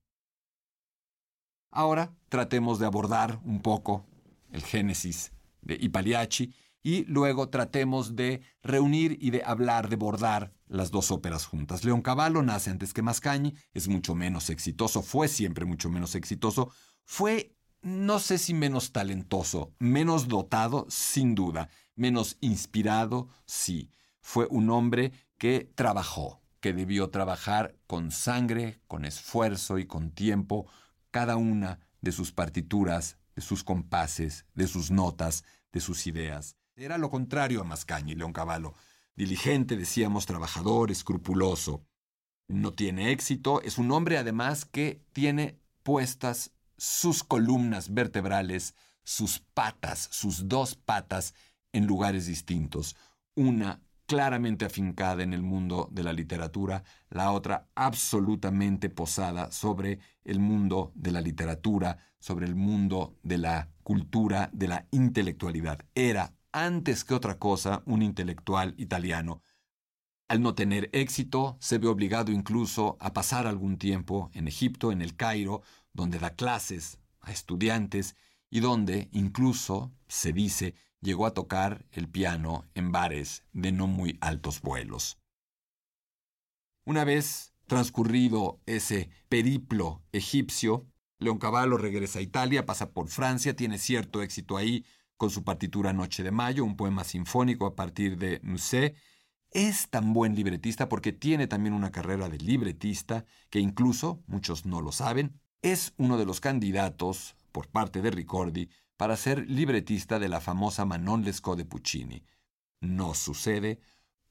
Ahora 1.72 2.14
tratemos 2.28 2.78
de 2.78 2.88
abordar 2.88 3.40
un 3.46 3.62
poco 3.62 4.06
el 4.52 4.64
génesis 4.64 5.32
de 5.62 5.78
Ipaliachi 5.80 6.54
y 6.84 7.06
luego 7.06 7.48
tratemos 7.48 8.18
de 8.18 8.42
reunir 8.64 9.18
y 9.22 9.30
de 9.30 9.44
hablar, 9.46 9.88
de 9.88 9.96
bordar 9.96 10.52
las 10.68 10.92
dos 10.92 11.10
óperas 11.10 11.46
juntas. 11.46 11.86
Leoncavallo 11.86 12.44
nace 12.44 12.72
antes 12.72 12.94
que 12.94 13.02
Mascagni, 13.02 13.56
es 13.74 13.88
mucho 13.88 14.14
menos 14.14 14.50
exitoso, 14.50 15.04
fue 15.04 15.30
siempre 15.30 15.64
mucho 15.64 15.90
menos 15.90 16.16
exitoso, 16.16 16.70
fue, 17.06 17.56
no 17.82 18.20
sé 18.20 18.40
si 18.40 18.54
menos 18.54 18.92
talentoso, 18.92 19.74
menos 19.80 20.28
dotado, 20.28 20.86
sin 20.90 21.34
duda, 21.34 21.70
menos 21.96 22.38
inspirado, 22.42 23.30
sí. 23.46 23.92
Fue 24.22 24.48
un 24.50 24.70
hombre 24.70 25.12
que 25.38 25.72
trabajó, 25.76 26.42
que 26.60 26.74
debió 26.74 27.10
trabajar 27.10 27.76
con 27.88 28.12
sangre, 28.12 28.80
con 28.88 29.06
esfuerzo 29.06 29.78
y 29.78 29.86
con 29.86 30.12
tiempo 30.12 30.68
cada 31.12 31.38
una 31.38 31.80
de 32.02 32.12
sus 32.12 32.32
partituras, 32.32 33.18
de 33.36 33.42
sus 33.42 33.64
compases, 33.64 34.46
de 34.54 34.68
sus 34.68 34.92
notas, 34.92 35.44
de 35.72 35.80
sus 35.80 36.08
ideas. 36.08 36.58
Era 36.76 36.98
lo 36.98 37.10
contrario 37.10 37.62
a 37.62 37.64
Mascagni, 37.64 38.16
Leoncavallo. 38.16 38.74
Diligente, 39.16 39.78
decíamos, 39.78 40.26
trabajador, 40.26 40.92
escrupuloso. 40.92 41.86
No 42.48 42.74
tiene 42.74 43.12
éxito, 43.12 43.62
es 43.62 43.78
un 43.78 43.92
hombre 43.92 44.18
además 44.18 44.66
que 44.66 45.02
tiene 45.14 45.60
puestas 45.84 46.52
sus 46.78 47.24
columnas 47.24 47.94
vertebrales, 47.94 48.76
sus 49.04 49.40
patas, 49.40 50.10
sus 50.12 50.50
dos 50.50 50.76
patas 50.76 51.34
en 51.76 51.88
lugares 51.88 52.26
distintos. 52.26 52.96
Una 53.36 53.82
claramente 54.06 54.66
afincada 54.66 55.24
en 55.24 55.34
el 55.34 55.44
mundo 55.44 55.90
de 55.92 56.04
la 56.04 56.14
literatura, 56.14 56.84
la 57.10 57.32
otra 57.32 57.68
absolutamente 57.76 58.90
posada 58.90 59.52
sobre 59.52 60.00
el 60.24 60.40
mundo 60.40 60.94
de 60.96 61.12
la 61.12 61.22
literatura, 61.22 61.98
sobre 62.18 62.46
el 62.46 62.56
mundo 62.56 63.18
de 63.24 63.40
la 63.40 63.70
cultura, 63.84 64.50
de 64.54 64.68
la 64.70 64.88
intelectualidad. 64.92 65.80
Era, 65.96 66.34
antes 66.54 67.04
que 67.04 67.14
otra 67.14 67.40
cosa, 67.40 67.84
un 67.86 68.02
intelectual 68.02 68.74
italiano. 68.78 69.42
Al 70.28 70.42
no 70.42 70.56
tener 70.56 70.90
éxito, 70.94 71.58
se 71.60 71.78
ve 71.78 71.88
obligado 71.88 72.32
incluso 72.32 72.98
a 73.00 73.12
pasar 73.12 73.48
algún 73.48 73.78
tiempo 73.78 74.32
en 74.34 74.48
Egipto, 74.48 74.92
en 74.92 75.02
el 75.02 75.16
Cairo, 75.16 75.62
donde 75.94 76.20
da 76.20 76.36
clases 76.36 77.00
a 77.20 77.32
estudiantes 77.32 78.16
y 78.50 78.60
donde 78.60 79.10
incluso, 79.12 79.92
se 80.08 80.32
dice, 80.32 80.76
llegó 81.06 81.26
a 81.26 81.34
tocar 81.34 81.86
el 81.92 82.10
piano 82.10 82.66
en 82.74 82.92
bares 82.92 83.46
de 83.54 83.72
no 83.72 83.88
muy 83.88 84.18
altos 84.20 84.60
vuelos. 84.62 85.18
Una 86.84 87.06
vez 87.06 87.54
transcurrido 87.68 88.60
ese 88.66 89.10
periplo 89.30 90.04
egipcio, 90.12 90.88
Leoncavallo 91.20 91.78
regresa 91.78 92.20
a 92.20 92.24
Italia, 92.24 92.66
pasa 92.66 92.92
por 92.92 93.08
Francia, 93.08 93.56
tiene 93.56 93.78
cierto 93.78 94.22
éxito 94.22 94.58
ahí 94.58 94.84
con 95.16 95.30
su 95.30 95.44
partitura 95.44 95.94
Noche 95.94 96.24
de 96.24 96.32
Mayo, 96.32 96.66
un 96.66 96.76
poema 96.76 97.04
sinfónico 97.04 97.66
a 97.66 97.76
partir 97.76 98.18
de 98.18 98.42
Musset. 98.44 98.98
Es 99.52 99.90
tan 99.90 100.12
buen 100.12 100.36
libretista 100.36 100.90
porque 100.90 101.14
tiene 101.14 101.48
también 101.48 101.74
una 101.74 101.92
carrera 101.92 102.28
de 102.28 102.40
libretista 102.40 103.26
que 103.50 103.60
incluso, 103.60 104.22
muchos 104.28 104.66
no 104.66 104.82
lo 104.82 104.92
saben, 104.92 105.40
es 105.62 105.94
uno 105.98 106.18
de 106.18 106.26
los 106.26 106.42
candidatos 106.42 107.36
por 107.52 107.70
parte 107.70 108.02
de 108.02 108.12
Ricordi 108.12 108.70
para 108.98 109.18
ser 109.18 109.50
libretista 109.50 110.20
de 110.20 110.30
la 110.30 110.42
famosa 110.42 110.86
Manon 110.86 111.24
Lescaut 111.24 111.58
de 111.58 111.66
Puccini. 111.66 112.24
No 112.82 113.14
sucede, 113.14 113.80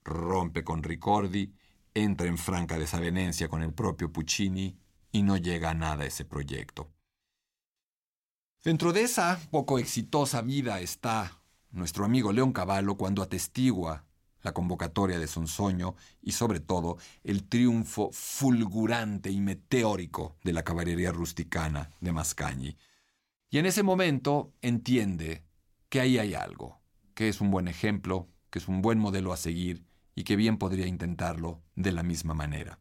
rompe 0.02 0.64
con 0.64 0.82
Ricordi, 0.82 1.54
entra 1.92 2.26
en 2.26 2.38
franca 2.38 2.78
desavenencia 2.78 3.48
con 3.48 3.62
el 3.62 3.72
propio 3.72 4.12
Puccini 4.12 4.78
y 5.12 5.22
no 5.22 5.36
llega 5.36 5.70
a 5.70 5.74
nada 5.74 6.04
ese 6.04 6.24
proyecto. 6.24 6.90
Dentro 8.62 8.92
de 8.92 9.02
esa 9.02 9.38
poco 9.50 9.78
exitosa 9.78 10.40
vida 10.40 10.80
está 10.80 11.40
nuestro 11.70 12.04
amigo 12.04 12.32
León 12.32 12.52
Cavallo 12.52 12.96
cuando 12.96 13.22
atestigua 13.22 14.06
la 14.42 14.52
convocatoria 14.52 15.18
de 15.18 15.26
Sonsoño 15.26 15.96
y 16.22 16.32
sobre 16.32 16.60
todo 16.60 16.98
el 17.24 17.48
triunfo 17.48 18.10
fulgurante 18.12 19.30
y 19.30 19.40
meteórico 19.40 20.36
de 20.44 20.52
la 20.52 20.62
caballería 20.62 21.12
rusticana 21.12 21.90
de 22.00 22.12
Mascagni. 22.12 22.76
Y 23.54 23.58
en 23.58 23.66
ese 23.66 23.84
momento 23.84 24.52
entiende 24.62 25.46
que 25.88 26.00
ahí 26.00 26.18
hay 26.18 26.34
algo, 26.34 26.82
que 27.14 27.28
es 27.28 27.40
un 27.40 27.52
buen 27.52 27.68
ejemplo, 27.68 28.28
que 28.50 28.58
es 28.58 28.66
un 28.66 28.82
buen 28.82 28.98
modelo 28.98 29.32
a 29.32 29.36
seguir 29.36 29.86
y 30.16 30.24
que 30.24 30.34
bien 30.34 30.58
podría 30.58 30.88
intentarlo 30.88 31.62
de 31.76 31.92
la 31.92 32.02
misma 32.02 32.34
manera. 32.34 32.80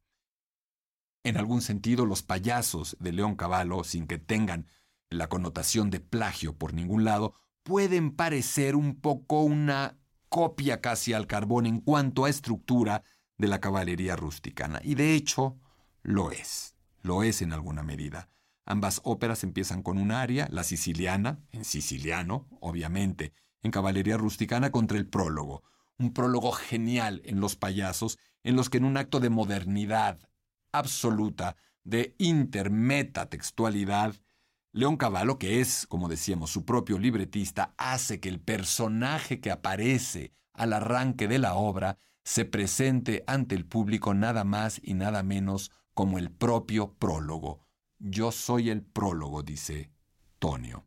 En 1.21 1.37
algún 1.37 1.61
sentido, 1.61 2.07
los 2.07 2.23
payasos 2.23 2.97
de 2.99 3.11
León 3.11 3.35
Cavallo, 3.35 3.83
sin 3.83 4.07
que 4.07 4.17
tengan 4.17 4.65
la 5.11 5.29
connotación 5.29 5.91
de 5.91 5.99
plagio 5.99 6.57
por 6.57 6.73
ningún 6.73 7.03
lado, 7.03 7.35
pueden 7.61 8.15
parecer 8.15 8.75
un 8.75 8.99
poco 8.99 9.43
una 9.43 9.99
copia 10.27 10.81
casi 10.81 11.13
al 11.13 11.27
carbón 11.27 11.67
en 11.67 11.81
cuanto 11.81 12.25
a 12.25 12.31
estructura 12.31 13.03
de 13.37 13.47
la 13.47 13.59
caballería 13.59 14.15
rusticana. 14.15 14.81
Y 14.83 14.95
de 14.95 15.13
hecho, 15.13 15.59
lo 16.01 16.31
es. 16.31 16.75
Lo 17.03 17.21
es 17.21 17.43
en 17.43 17.53
alguna 17.53 17.83
medida. 17.83 18.32
Ambas 18.65 19.01
óperas 19.03 19.43
empiezan 19.43 19.83
con 19.83 19.97
un 19.97 20.11
aria, 20.11 20.47
la 20.51 20.63
siciliana, 20.63 21.39
en 21.51 21.65
siciliano, 21.65 22.47
obviamente, 22.61 23.33
en 23.61 23.71
caballería 23.71 24.17
rusticana 24.17 24.71
contra 24.71 24.97
el 24.97 25.07
prólogo, 25.07 25.63
un 25.97 26.13
prólogo 26.13 26.51
genial 26.51 27.21
en 27.25 27.39
Los 27.39 27.55
payasos, 27.55 28.17
en 28.43 28.55
los 28.55 28.69
que 28.69 28.77
en 28.77 28.85
un 28.85 28.97
acto 28.97 29.19
de 29.19 29.29
modernidad 29.29 30.19
absoluta, 30.71 31.55
de 31.83 32.15
intermeta 32.17 33.29
textualidad, 33.29 34.15
León 34.71 34.97
Cavallo, 34.97 35.37
que 35.37 35.61
es, 35.61 35.85
como 35.87 36.09
decíamos, 36.09 36.49
su 36.49 36.65
propio 36.65 36.97
libretista, 36.97 37.75
hace 37.77 38.19
que 38.19 38.29
el 38.29 38.39
personaje 38.39 39.39
que 39.39 39.51
aparece 39.51 40.33
al 40.53 40.73
arranque 40.73 41.27
de 41.27 41.39
la 41.39 41.53
obra 41.53 41.99
se 42.23 42.45
presente 42.45 43.23
ante 43.27 43.55
el 43.55 43.65
público 43.65 44.13
nada 44.13 44.43
más 44.43 44.79
y 44.81 44.93
nada 44.93 45.21
menos 45.23 45.71
como 45.93 46.17
el 46.17 46.31
propio 46.31 46.93
prólogo, 46.93 47.62
yo 48.03 48.31
soy 48.33 48.69
el 48.69 48.81
prólogo, 48.83 49.43
dice 49.43 49.89
Tonio. 50.37 50.85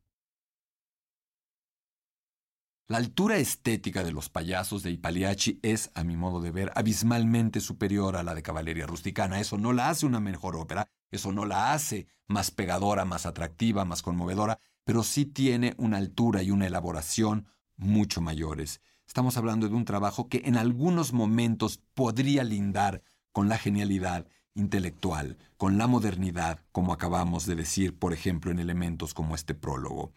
La 2.88 2.98
altura 2.98 3.38
estética 3.38 4.04
de 4.04 4.12
los 4.12 4.28
payasos 4.28 4.82
de 4.82 4.90
Ipaliachi 4.90 5.58
es, 5.62 5.90
a 5.94 6.04
mi 6.04 6.16
modo 6.16 6.40
de 6.40 6.52
ver, 6.52 6.70
abismalmente 6.76 7.60
superior 7.60 8.16
a 8.16 8.22
la 8.22 8.34
de 8.34 8.42
Caballería 8.42 8.86
Rusticana. 8.86 9.40
Eso 9.40 9.58
no 9.58 9.72
la 9.72 9.88
hace 9.88 10.06
una 10.06 10.20
mejor 10.20 10.54
ópera, 10.54 10.88
eso 11.10 11.32
no 11.32 11.46
la 11.46 11.72
hace 11.72 12.06
más 12.28 12.50
pegadora, 12.50 13.04
más 13.04 13.26
atractiva, 13.26 13.84
más 13.84 14.02
conmovedora, 14.02 14.60
pero 14.84 15.02
sí 15.02 15.24
tiene 15.24 15.74
una 15.78 15.96
altura 15.96 16.42
y 16.42 16.52
una 16.52 16.66
elaboración 16.66 17.48
mucho 17.76 18.20
mayores. 18.20 18.80
Estamos 19.06 19.36
hablando 19.36 19.68
de 19.68 19.74
un 19.74 19.84
trabajo 19.84 20.28
que 20.28 20.42
en 20.44 20.56
algunos 20.56 21.12
momentos 21.12 21.80
podría 21.94 22.44
lindar 22.44 23.02
con 23.32 23.48
la 23.48 23.58
genialidad 23.58 24.28
intelectual, 24.56 25.38
con 25.56 25.78
la 25.78 25.86
modernidad, 25.86 26.60
como 26.72 26.92
acabamos 26.92 27.46
de 27.46 27.54
decir, 27.54 27.96
por 27.98 28.12
ejemplo, 28.12 28.50
en 28.50 28.58
elementos 28.58 29.14
como 29.14 29.34
este 29.34 29.54
prólogo. 29.54 30.12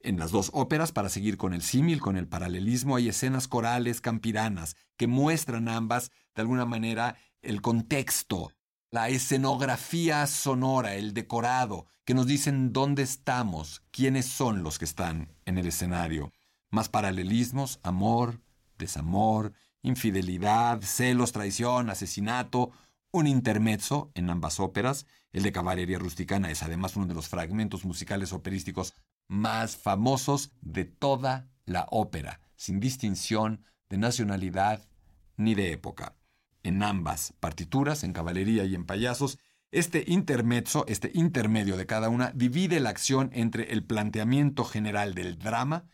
En 0.00 0.18
las 0.18 0.30
dos 0.30 0.50
óperas, 0.54 0.92
para 0.92 1.08
seguir 1.08 1.36
con 1.36 1.52
el 1.52 1.62
símil, 1.62 2.00
con 2.00 2.16
el 2.16 2.26
paralelismo, 2.26 2.96
hay 2.96 3.08
escenas 3.08 3.48
corales 3.48 4.00
campiranas 4.00 4.76
que 4.96 5.06
muestran 5.06 5.68
ambas, 5.68 6.10
de 6.34 6.42
alguna 6.42 6.64
manera, 6.64 7.16
el 7.42 7.60
contexto, 7.60 8.52
la 8.90 9.08
escenografía 9.08 10.26
sonora, 10.26 10.94
el 10.94 11.14
decorado, 11.14 11.86
que 12.04 12.14
nos 12.14 12.26
dicen 12.26 12.72
dónde 12.72 13.02
estamos, 13.02 13.82
quiénes 13.90 14.26
son 14.26 14.62
los 14.62 14.78
que 14.78 14.84
están 14.84 15.32
en 15.44 15.58
el 15.58 15.66
escenario. 15.66 16.32
Más 16.70 16.88
paralelismos, 16.88 17.78
amor, 17.82 18.40
desamor, 18.78 19.52
infidelidad, 19.82 20.80
celos, 20.82 21.32
traición, 21.32 21.90
asesinato, 21.90 22.70
un 23.12 23.26
intermezzo 23.26 24.10
en 24.14 24.30
ambas 24.30 24.60
óperas. 24.60 25.06
El 25.32 25.42
de 25.42 25.52
Caballería 25.52 25.98
Rusticana 25.98 26.50
es 26.50 26.62
además 26.62 26.96
uno 26.96 27.06
de 27.06 27.14
los 27.14 27.28
fragmentos 27.28 27.84
musicales 27.84 28.32
operísticos 28.32 28.94
más 29.28 29.76
famosos 29.76 30.52
de 30.60 30.84
toda 30.84 31.48
la 31.64 31.86
ópera, 31.90 32.40
sin 32.56 32.80
distinción 32.80 33.64
de 33.88 33.98
nacionalidad 33.98 34.88
ni 35.36 35.54
de 35.54 35.72
época. 35.72 36.16
En 36.62 36.82
ambas 36.82 37.32
partituras, 37.40 38.04
en 38.04 38.12
Caballería 38.12 38.64
y 38.64 38.74
en 38.74 38.84
Payasos, 38.84 39.38
este 39.70 40.04
intermezzo, 40.08 40.84
este 40.88 41.12
intermedio 41.14 41.76
de 41.76 41.86
cada 41.86 42.08
una, 42.08 42.32
divide 42.32 42.80
la 42.80 42.90
acción 42.90 43.30
entre 43.32 43.72
el 43.72 43.84
planteamiento 43.84 44.64
general 44.64 45.14
del 45.14 45.38
drama 45.38 45.84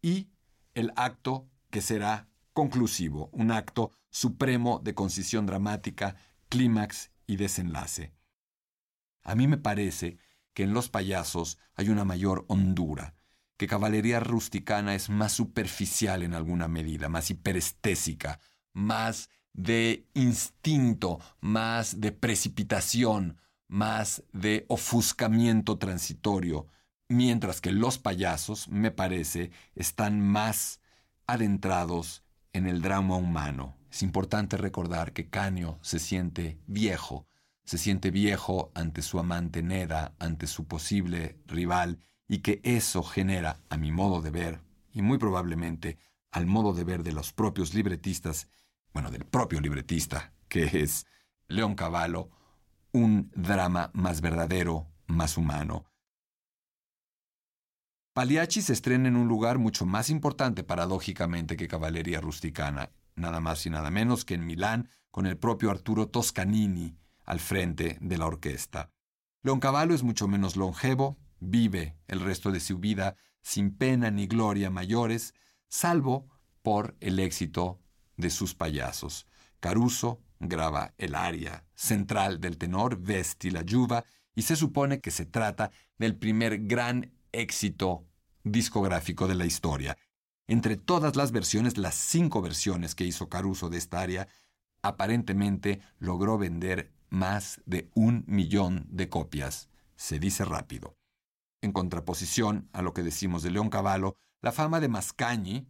y 0.00 0.30
el 0.72 0.92
acto 0.96 1.46
que 1.70 1.82
será 1.82 2.29
conclusivo, 2.52 3.30
un 3.32 3.50
acto 3.50 3.92
supremo 4.10 4.80
de 4.82 4.94
concisión 4.94 5.46
dramática, 5.46 6.16
clímax 6.48 7.10
y 7.26 7.36
desenlace. 7.36 8.12
A 9.22 9.34
mí 9.34 9.46
me 9.46 9.58
parece 9.58 10.18
que 10.54 10.64
en 10.64 10.72
los 10.72 10.88
payasos 10.88 11.58
hay 11.74 11.88
una 11.88 12.04
mayor 12.04 12.44
hondura, 12.48 13.14
que 13.56 13.66
caballería 13.66 14.20
rusticana 14.20 14.94
es 14.94 15.10
más 15.10 15.32
superficial 15.32 16.22
en 16.22 16.34
alguna 16.34 16.66
medida, 16.66 17.08
más 17.08 17.30
hiperestésica, 17.30 18.40
más 18.72 19.28
de 19.52 20.06
instinto, 20.14 21.20
más 21.40 22.00
de 22.00 22.12
precipitación, 22.12 23.38
más 23.68 24.24
de 24.32 24.64
ofuscamiento 24.68 25.78
transitorio, 25.78 26.66
mientras 27.08 27.60
que 27.60 27.70
los 27.70 27.98
payasos, 27.98 28.68
me 28.68 28.90
parece, 28.90 29.50
están 29.74 30.20
más 30.20 30.80
adentrados 31.26 32.24
en 32.52 32.66
el 32.66 32.82
drama 32.82 33.16
humano. 33.16 33.76
Es 33.90 34.02
importante 34.02 34.56
recordar 34.56 35.12
que 35.12 35.28
Canio 35.28 35.78
se 35.82 35.98
siente 35.98 36.58
viejo, 36.66 37.26
se 37.64 37.78
siente 37.78 38.10
viejo 38.10 38.70
ante 38.74 39.02
su 39.02 39.18
amante 39.18 39.62
Neda, 39.62 40.14
ante 40.18 40.46
su 40.46 40.66
posible 40.66 41.38
rival, 41.46 42.00
y 42.28 42.38
que 42.38 42.60
eso 42.62 43.02
genera, 43.02 43.60
a 43.70 43.76
mi 43.76 43.90
modo 43.90 44.20
de 44.22 44.30
ver, 44.30 44.60
y 44.92 45.02
muy 45.02 45.18
probablemente 45.18 45.98
al 46.30 46.46
modo 46.46 46.72
de 46.72 46.84
ver 46.84 47.02
de 47.02 47.12
los 47.12 47.32
propios 47.32 47.74
libretistas, 47.74 48.48
bueno, 48.92 49.10
del 49.10 49.24
propio 49.24 49.60
libretista, 49.60 50.32
que 50.48 50.64
es 50.82 51.06
León 51.48 51.74
Cavallo, 51.74 52.30
un 52.92 53.32
drama 53.34 53.90
más 53.94 54.20
verdadero, 54.20 54.86
más 55.06 55.36
humano, 55.36 55.89
Pagliacci 58.12 58.60
se 58.60 58.72
estrena 58.72 59.06
en 59.06 59.14
un 59.14 59.28
lugar 59.28 59.58
mucho 59.58 59.86
más 59.86 60.10
importante 60.10 60.64
paradójicamente 60.64 61.56
que 61.56 61.68
Caballería 61.68 62.20
Rusticana, 62.20 62.90
nada 63.14 63.38
más 63.38 63.64
y 63.66 63.70
nada 63.70 63.90
menos 63.90 64.24
que 64.24 64.34
en 64.34 64.46
Milán, 64.46 64.88
con 65.12 65.26
el 65.26 65.36
propio 65.36 65.70
Arturo 65.70 66.08
Toscanini 66.08 66.96
al 67.24 67.38
frente 67.38 67.98
de 68.00 68.18
la 68.18 68.26
orquesta. 68.26 68.90
Leoncavallo 69.42 69.94
es 69.94 70.02
mucho 70.02 70.26
menos 70.26 70.56
longevo, 70.56 71.18
vive 71.38 71.96
el 72.08 72.20
resto 72.20 72.50
de 72.50 72.58
su 72.58 72.78
vida 72.78 73.14
sin 73.42 73.76
pena 73.76 74.10
ni 74.10 74.26
gloria 74.26 74.70
mayores, 74.70 75.32
salvo 75.68 76.28
por 76.62 76.96
el 76.98 77.20
éxito 77.20 77.80
de 78.16 78.30
sus 78.30 78.56
payasos. 78.56 79.28
Caruso 79.60 80.20
graba 80.40 80.94
el 80.98 81.14
aria 81.14 81.64
central 81.74 82.40
del 82.40 82.58
tenor 82.58 83.00
Vesti 83.00 83.50
la 83.50 83.62
Yuva 83.62 84.04
y 84.34 84.42
se 84.42 84.56
supone 84.56 85.00
que 85.00 85.12
se 85.12 85.26
trata 85.26 85.70
del 85.96 86.16
primer 86.16 86.66
gran 86.66 87.12
éxito 87.32 88.06
discográfico 88.44 89.28
de 89.28 89.34
la 89.34 89.46
historia. 89.46 89.96
Entre 90.46 90.76
todas 90.76 91.16
las 91.16 91.32
versiones, 91.32 91.78
las 91.78 91.94
cinco 91.94 92.42
versiones 92.42 92.94
que 92.94 93.04
hizo 93.04 93.28
Caruso 93.28 93.68
de 93.68 93.78
esta 93.78 94.00
área, 94.00 94.28
aparentemente 94.82 95.80
logró 95.98 96.38
vender 96.38 96.92
más 97.08 97.60
de 97.66 97.90
un 97.94 98.24
millón 98.26 98.86
de 98.90 99.08
copias. 99.08 99.68
Se 99.96 100.18
dice 100.18 100.44
rápido. 100.44 100.96
En 101.60 101.72
contraposición 101.72 102.68
a 102.72 102.82
lo 102.82 102.94
que 102.94 103.02
decimos 103.02 103.42
de 103.42 103.50
León 103.50 103.68
Cavallo, 103.68 104.16
la 104.40 104.52
fama 104.52 104.80
de 104.80 104.88
Mascagni, 104.88 105.68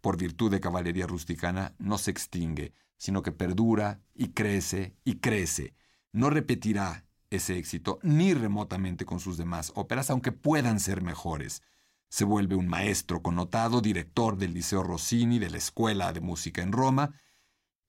por 0.00 0.16
virtud 0.16 0.50
de 0.50 0.60
caballería 0.60 1.06
rusticana, 1.06 1.74
no 1.78 1.98
se 1.98 2.10
extingue, 2.10 2.72
sino 2.96 3.22
que 3.22 3.32
perdura 3.32 4.00
y 4.14 4.28
crece 4.28 4.96
y 5.04 5.16
crece. 5.16 5.74
No 6.12 6.30
repetirá 6.30 7.04
ese 7.34 7.56
éxito 7.56 7.98
ni 8.02 8.34
remotamente 8.34 9.04
con 9.04 9.20
sus 9.20 9.36
demás 9.36 9.72
óperas, 9.74 10.10
aunque 10.10 10.32
puedan 10.32 10.80
ser 10.80 11.02
mejores. 11.02 11.62
Se 12.08 12.24
vuelve 12.24 12.54
un 12.54 12.68
maestro 12.68 13.22
connotado, 13.22 13.80
director 13.80 14.36
del 14.36 14.54
Liceo 14.54 14.82
Rossini, 14.82 15.38
de 15.38 15.50
la 15.50 15.56
Escuela 15.56 16.12
de 16.12 16.20
Música 16.20 16.62
en 16.62 16.72
Roma, 16.72 17.14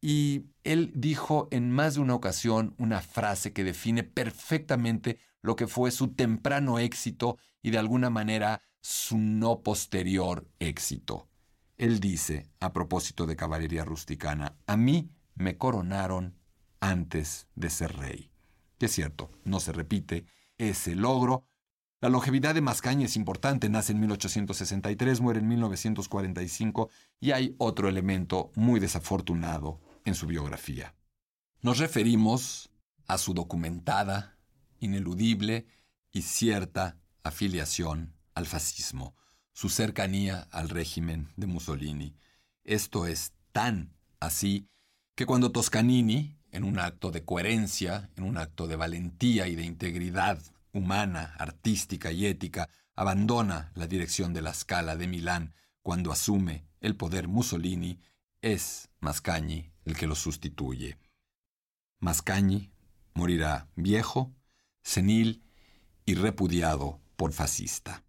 y 0.02 0.48
él 0.64 0.92
dijo 0.96 1.48
en 1.52 1.72
más 1.72 1.96
de 1.96 2.02
una 2.02 2.16
ocasión 2.16 2.76
una 2.78 3.02
frase 3.02 3.54
que 3.54 3.64
define 3.64 4.04
perfectamente 4.04 5.20
lo 5.42 5.56
que 5.56 5.68
fue 5.68 5.92
su 5.92 6.10
temprano 6.10 6.80
éxito 6.80 7.38
y 7.62 7.72
de 7.72 7.78
alguna 7.78 8.10
manera 8.10 8.62
su 8.82 9.18
no 9.18 9.62
posterior 9.62 10.50
éxito. 10.60 11.30
Él 11.78 12.00
dice, 12.00 12.50
a 12.60 12.74
propósito 12.74 13.26
de 13.26 13.36
caballería 13.36 13.86
rusticana, 13.86 14.58
a 14.68 14.78
mí 14.78 15.10
me 15.36 15.58
coronaron 15.58 16.38
antes 16.80 17.48
de 17.56 17.70
ser 17.70 17.96
rey. 17.96 18.33
Que 18.84 18.88
es 18.88 18.96
cierto, 18.96 19.32
no 19.46 19.62
se 19.62 19.72
repite 19.72 20.26
ese 20.58 20.94
logro. 20.94 21.48
La 22.02 22.10
longevidad 22.10 22.54
de 22.54 22.60
Mascaña 22.60 23.06
es 23.06 23.16
importante, 23.16 23.70
nace 23.70 23.94
en 23.94 24.02
1863, 24.02 25.22
muere 25.22 25.40
en 25.40 25.48
1945 25.48 26.90
y 27.22 27.32
hay 27.32 27.56
otro 27.60 27.88
elemento 27.88 28.52
muy 28.56 28.82
desafortunado 28.82 29.80
en 30.04 30.16
su 30.16 30.28
biografía. 30.28 30.96
Nos 31.62 31.78
referimos 31.78 32.72
a 33.08 33.18
su 33.18 33.34
documentada, 33.34 34.38
ineludible 34.82 35.66
y 36.12 36.24
cierta 36.24 36.98
afiliación 37.24 38.14
al 38.36 38.48
fascismo, 38.48 39.16
su 39.54 39.70
cercanía 39.70 40.50
al 40.52 40.68
régimen 40.68 41.30
de 41.38 41.48
Mussolini. 41.48 42.18
Esto 42.66 43.06
es 43.08 43.32
tan 43.54 43.96
así 44.20 44.68
que 45.16 45.26
cuando 45.26 45.54
Toscanini, 45.54 46.38
en 46.54 46.64
un 46.64 46.80
acto 46.80 47.12
de 47.12 47.26
coherencia, 47.26 48.12
en 48.16 48.24
un 48.24 48.38
acto 48.38 48.68
de 48.68 48.76
valentía 48.76 49.48
y 49.48 49.56
de 49.56 49.64
integridad 49.64 50.40
humana, 50.72 51.36
artística 51.40 52.12
y 52.12 52.28
ética, 52.28 52.70
abandona 52.96 53.72
la 53.74 53.88
dirección 53.88 54.34
de 54.34 54.44
la 54.44 54.54
Scala 54.54 54.96
de 54.96 55.08
Milán 55.08 55.56
cuando 55.82 56.12
asume 56.12 56.68
el 56.80 56.96
poder 56.96 57.28
Mussolini, 57.28 58.00
es 58.42 58.90
Mascagni 59.00 59.74
el 59.84 59.98
que 59.98 60.06
lo 60.06 60.16
sustituye. 60.16 60.98
Mascagni 62.00 62.72
morirá 63.16 63.68
viejo, 63.76 64.32
senil 64.84 65.44
y 66.06 66.14
repudiado 66.14 67.02
por 67.16 67.34
fascista. 67.34 68.04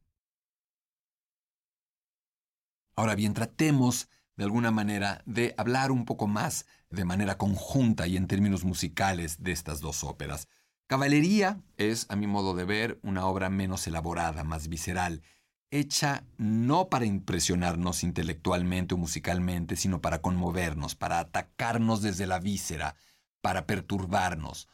Ahora 2.94 3.14
bien, 3.14 3.32
tratemos 3.32 4.08
de 4.36 4.44
alguna 4.44 4.70
manera 4.70 5.22
de 5.24 5.54
hablar 5.56 5.90
un 5.90 6.04
poco 6.04 6.26
más 6.26 6.66
de 6.94 7.04
manera 7.04 7.36
conjunta 7.38 8.06
y 8.06 8.16
en 8.16 8.26
términos 8.26 8.64
musicales 8.64 9.42
de 9.42 9.52
estas 9.52 9.80
dos 9.80 10.04
óperas. 10.04 10.48
Caballería 10.86 11.60
es, 11.76 12.06
a 12.08 12.16
mi 12.16 12.26
modo 12.26 12.54
de 12.54 12.64
ver, 12.64 13.00
una 13.02 13.26
obra 13.26 13.50
menos 13.50 13.86
elaborada, 13.86 14.44
más 14.44 14.68
visceral, 14.68 15.22
hecha 15.70 16.24
no 16.36 16.88
para 16.88 17.04
impresionarnos 17.04 18.04
intelectualmente 18.04 18.94
o 18.94 18.98
musicalmente, 18.98 19.76
sino 19.76 20.00
para 20.00 20.20
conmovernos, 20.20 20.94
para 20.94 21.18
atacarnos 21.18 22.02
desde 22.02 22.26
la 22.26 22.38
víscera, 22.38 22.96
para 23.40 23.66
perturbarnos, 23.66 24.68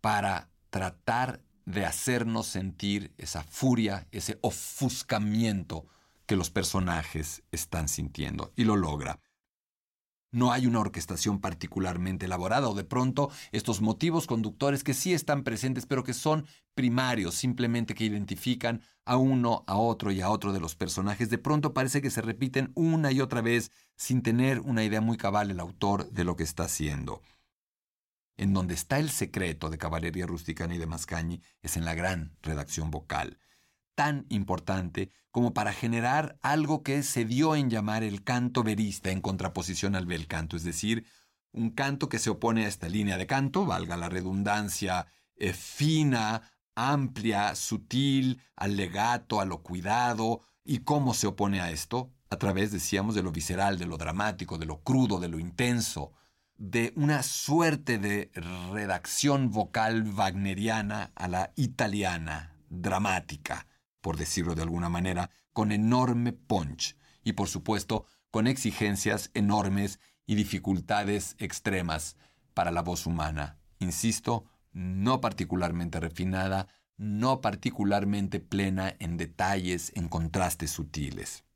para 0.00 0.50
tratar 0.70 1.40
de 1.64 1.86
hacernos 1.86 2.46
sentir 2.46 3.12
esa 3.16 3.42
furia, 3.42 4.06
ese 4.12 4.38
ofuscamiento 4.42 5.86
que 6.26 6.36
los 6.36 6.50
personajes 6.50 7.42
están 7.50 7.88
sintiendo, 7.88 8.52
y 8.54 8.64
lo 8.64 8.76
logra. 8.76 9.20
No 10.34 10.50
hay 10.50 10.66
una 10.66 10.80
orquestación 10.80 11.40
particularmente 11.40 12.26
elaborada 12.26 12.68
o 12.68 12.74
de 12.74 12.82
pronto 12.82 13.30
estos 13.52 13.80
motivos 13.80 14.26
conductores 14.26 14.82
que 14.82 14.92
sí 14.92 15.14
están 15.14 15.44
presentes 15.44 15.86
pero 15.86 16.02
que 16.02 16.12
son 16.12 16.44
primarios, 16.74 17.36
simplemente 17.36 17.94
que 17.94 18.04
identifican 18.04 18.82
a 19.04 19.16
uno, 19.16 19.62
a 19.68 19.76
otro 19.76 20.10
y 20.10 20.22
a 20.22 20.30
otro 20.30 20.52
de 20.52 20.58
los 20.58 20.74
personajes, 20.74 21.30
de 21.30 21.38
pronto 21.38 21.72
parece 21.72 22.02
que 22.02 22.10
se 22.10 22.20
repiten 22.20 22.72
una 22.74 23.12
y 23.12 23.20
otra 23.20 23.42
vez 23.42 23.70
sin 23.94 24.22
tener 24.22 24.58
una 24.58 24.82
idea 24.82 25.00
muy 25.00 25.16
cabal 25.16 25.52
el 25.52 25.60
autor 25.60 26.10
de 26.10 26.24
lo 26.24 26.34
que 26.34 26.42
está 26.42 26.64
haciendo. 26.64 27.22
En 28.36 28.52
donde 28.54 28.74
está 28.74 28.98
el 28.98 29.10
secreto 29.10 29.70
de 29.70 29.78
Caballería 29.78 30.26
Rusticana 30.26 30.74
y 30.74 30.78
de 30.78 30.86
Mascagni 30.86 31.42
es 31.62 31.76
en 31.76 31.84
la 31.84 31.94
gran 31.94 32.36
redacción 32.42 32.90
vocal 32.90 33.38
tan 33.94 34.26
importante 34.28 35.10
como 35.30 35.52
para 35.52 35.72
generar 35.72 36.38
algo 36.42 36.82
que 36.82 37.02
se 37.02 37.24
dio 37.24 37.56
en 37.56 37.68
llamar 37.68 38.04
el 38.04 38.22
canto 38.22 38.62
verista 38.62 39.10
en 39.10 39.20
contraposición 39.20 39.96
al 39.96 40.06
bel 40.06 40.28
canto, 40.28 40.56
es 40.56 40.62
decir, 40.62 41.06
un 41.52 41.70
canto 41.70 42.08
que 42.08 42.18
se 42.18 42.30
opone 42.30 42.64
a 42.64 42.68
esta 42.68 42.88
línea 42.88 43.16
de 43.16 43.26
canto, 43.26 43.66
valga 43.66 43.96
la 43.96 44.08
redundancia, 44.08 45.06
eh, 45.36 45.52
fina, 45.52 46.42
amplia, 46.74 47.54
sutil, 47.54 48.42
al 48.56 48.76
legato, 48.76 49.40
a 49.40 49.44
lo 49.44 49.62
cuidado. 49.62 50.40
¿Y 50.64 50.78
cómo 50.80 51.14
se 51.14 51.26
opone 51.26 51.60
a 51.60 51.70
esto? 51.70 52.12
A 52.30 52.36
través, 52.36 52.72
decíamos, 52.72 53.14
de 53.14 53.22
lo 53.22 53.30
visceral, 53.30 53.78
de 53.78 53.86
lo 53.86 53.96
dramático, 53.96 54.58
de 54.58 54.66
lo 54.66 54.82
crudo, 54.82 55.20
de 55.20 55.28
lo 55.28 55.38
intenso, 55.38 56.12
de 56.56 56.92
una 56.96 57.22
suerte 57.22 57.98
de 57.98 58.30
redacción 58.72 59.50
vocal 59.50 60.12
wagneriana 60.12 61.12
a 61.14 61.28
la 61.28 61.52
italiana, 61.56 62.56
dramática 62.68 63.66
por 64.04 64.18
decirlo 64.18 64.54
de 64.54 64.60
alguna 64.60 64.90
manera, 64.90 65.30
con 65.54 65.72
enorme 65.72 66.34
punch 66.34 66.94
y 67.22 67.32
por 67.32 67.48
supuesto 67.48 68.04
con 68.30 68.46
exigencias 68.46 69.30
enormes 69.32 69.98
y 70.26 70.34
dificultades 70.34 71.36
extremas 71.38 72.18
para 72.52 72.70
la 72.70 72.82
voz 72.82 73.06
humana. 73.06 73.56
Insisto, 73.78 74.44
no 74.72 75.22
particularmente 75.22 76.00
refinada, 76.00 76.68
no 76.98 77.40
particularmente 77.40 78.40
plena 78.40 78.94
en 78.98 79.16
detalles, 79.16 79.90
en 79.94 80.08
contrastes 80.08 80.70
sutiles. 80.70 81.46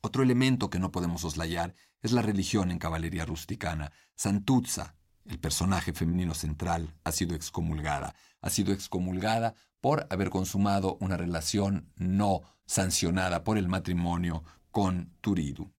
Otro 0.00 0.24
elemento 0.24 0.68
que 0.68 0.80
no 0.80 0.90
podemos 0.90 1.22
oslayar 1.22 1.76
es 2.02 2.10
la 2.10 2.22
religión 2.22 2.72
en 2.72 2.80
caballería 2.80 3.24
rusticana. 3.24 3.92
Santuzza, 4.16 4.96
el 5.24 5.38
personaje 5.38 5.92
femenino 5.92 6.34
central, 6.34 6.94
ha 7.04 7.12
sido 7.12 7.34
excomulgada. 7.34 8.14
Ha 8.40 8.50
sido 8.50 8.72
excomulgada 8.72 9.54
por 9.80 10.06
haber 10.10 10.30
consumado 10.30 10.96
una 11.00 11.16
relación 11.16 11.92
no 11.96 12.42
sancionada 12.66 13.44
por 13.44 13.58
el 13.58 13.68
matrimonio 13.68 14.44
con 14.70 15.12
Turidu. 15.20 15.72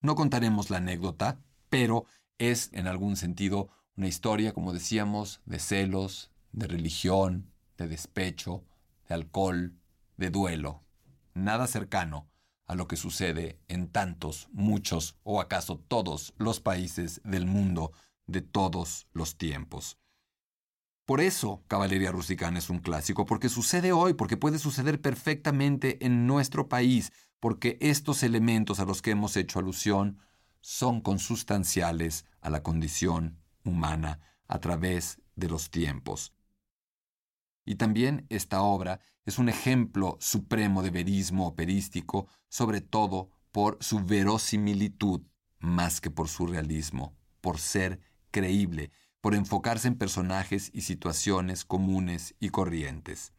No 0.00 0.14
contaremos 0.14 0.70
la 0.70 0.78
anécdota, 0.78 1.40
pero 1.68 2.04
es 2.38 2.70
en 2.72 2.86
algún 2.86 3.16
sentido 3.16 3.70
una 3.96 4.08
historia, 4.08 4.52
como 4.52 4.72
decíamos, 4.72 5.40
de 5.46 5.58
celos, 5.58 6.30
de 6.52 6.66
religión, 6.66 7.52
de 7.78 7.88
despecho, 7.88 8.64
de 9.08 9.14
alcohol, 9.14 9.76
de 10.16 10.30
duelo. 10.30 10.84
Nada 11.34 11.66
cercano 11.66 12.28
a 12.66 12.74
lo 12.74 12.88
que 12.88 12.96
sucede 12.96 13.58
en 13.68 13.88
tantos, 13.88 14.48
muchos 14.52 15.16
o 15.22 15.40
acaso 15.40 15.78
todos 15.78 16.34
los 16.38 16.60
países 16.60 17.20
del 17.24 17.46
mundo 17.46 17.92
de 18.26 18.42
todos 18.42 19.08
los 19.12 19.36
tiempos. 19.36 19.98
Por 21.04 21.20
eso 21.20 21.62
Caballería 21.68 22.12
Rusticana 22.12 22.58
es 22.58 22.70
un 22.70 22.78
clásico, 22.78 23.26
porque 23.26 23.50
sucede 23.50 23.92
hoy, 23.92 24.14
porque 24.14 24.38
puede 24.38 24.58
suceder 24.58 25.00
perfectamente 25.00 26.04
en 26.04 26.26
nuestro 26.26 26.68
país, 26.68 27.12
porque 27.40 27.76
estos 27.80 28.22
elementos 28.22 28.80
a 28.80 28.86
los 28.86 29.02
que 29.02 29.10
hemos 29.10 29.36
hecho 29.36 29.58
alusión 29.58 30.18
son 30.62 31.02
consustanciales 31.02 32.24
a 32.40 32.48
la 32.48 32.62
condición 32.62 33.38
humana 33.64 34.20
a 34.48 34.60
través 34.60 35.20
de 35.36 35.48
los 35.48 35.70
tiempos. 35.70 36.32
Y 37.66 37.74
también 37.74 38.26
esta 38.30 38.62
obra 38.62 39.00
es 39.26 39.38
un 39.38 39.50
ejemplo 39.50 40.16
supremo 40.20 40.82
de 40.82 40.90
verismo 40.90 41.46
operístico, 41.46 42.28
sobre 42.48 42.80
todo 42.80 43.30
por 43.52 43.76
su 43.80 44.04
verosimilitud 44.04 45.22
más 45.58 46.00
que 46.00 46.10
por 46.10 46.28
su 46.28 46.46
realismo, 46.46 47.16
por 47.40 47.58
ser 47.58 48.00
creíble, 48.34 48.90
por 49.20 49.36
enfocarse 49.36 49.86
en 49.86 49.94
personajes 49.94 50.72
y 50.74 50.80
situaciones 50.80 51.64
comunes 51.64 52.34
y 52.40 52.48
corrientes. 52.48 53.32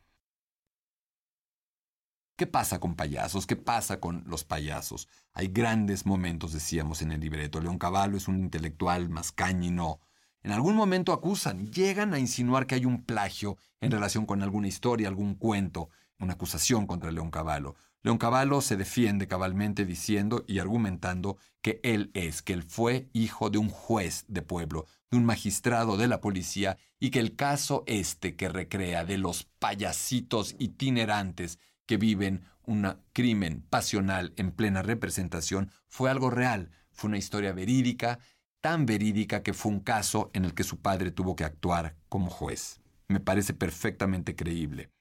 ¿Qué 2.38 2.48
pasa 2.48 2.80
con 2.80 2.96
payasos? 2.96 3.46
¿Qué 3.46 3.58
pasa 3.58 4.00
con 4.00 4.24
los 4.26 4.46
payasos? 4.46 5.10
Hay 5.34 5.50
grandes 5.50 6.06
momentos, 6.06 6.54
decíamos 6.54 7.02
en 7.02 7.12
el 7.12 7.20
libreto. 7.20 7.60
León 7.60 7.78
Cavallo 7.78 8.16
es 8.16 8.30
un 8.30 8.40
intelectual 8.40 9.10
más 9.10 9.34
no. 9.70 10.00
En 10.42 10.52
algún 10.52 10.76
momento 10.76 11.12
acusan, 11.12 11.68
llegan 11.72 12.14
a 12.14 12.20
insinuar 12.20 12.68
que 12.68 12.76
hay 12.76 12.86
un 12.86 13.04
plagio 13.04 13.58
en 13.82 13.92
relación 13.92 14.26
con 14.26 14.44
alguna 14.44 14.70
historia, 14.70 15.10
algún 15.10 15.36
cuento, 15.36 15.90
una 16.20 16.34
acusación 16.34 16.88
contra 16.88 17.12
León 17.12 17.32
Cavallo. 17.32 17.76
Leoncavallo 18.06 18.62
se 18.62 18.78
defiende 18.78 19.28
cabalmente 19.28 19.84
diciendo 19.84 20.46
y 20.48 20.60
argumentando 20.60 21.40
que 21.64 21.80
él 21.82 22.12
es, 22.14 22.44
que 22.44 22.54
él 22.54 22.62
fue 22.62 23.10
hijo 23.14 23.50
de 23.50 23.58
un 23.58 23.70
juez 23.70 24.26
de 24.28 24.44
pueblo, 24.44 24.86
de 25.10 25.18
un 25.18 25.26
magistrado 25.26 25.98
de 25.98 26.08
la 26.08 26.22
policía 26.22 26.78
y 27.00 27.10
que 27.10 27.20
el 27.20 27.36
caso 27.36 27.84
este 27.88 28.36
que 28.36 28.48
recrea 28.48 29.06
de 29.06 29.18
los 29.18 29.46
payasitos 29.58 30.56
itinerantes 30.60 31.58
que 31.88 31.98
viven 31.98 32.44
un 32.68 32.96
crimen 33.12 33.66
pasional 33.72 34.34
en 34.36 34.52
plena 34.52 34.84
representación 34.84 35.72
fue 35.88 36.12
algo 36.12 36.30
real, 36.30 36.70
fue 36.92 37.08
una 37.08 37.18
historia 37.18 37.54
verídica, 37.54 38.20
tan 38.62 38.86
verídica 38.86 39.42
que 39.42 39.56
fue 39.56 39.72
un 39.72 39.80
caso 39.80 40.30
en 40.36 40.46
el 40.46 40.54
que 40.54 40.64
su 40.64 40.80
padre 40.80 41.10
tuvo 41.10 41.36
que 41.36 41.44
actuar 41.44 41.96
como 42.08 42.30
juez. 42.30 42.82
Me 43.08 43.20
parece 43.20 43.56
perfectamente 43.56 44.36
creíble. 44.36 44.92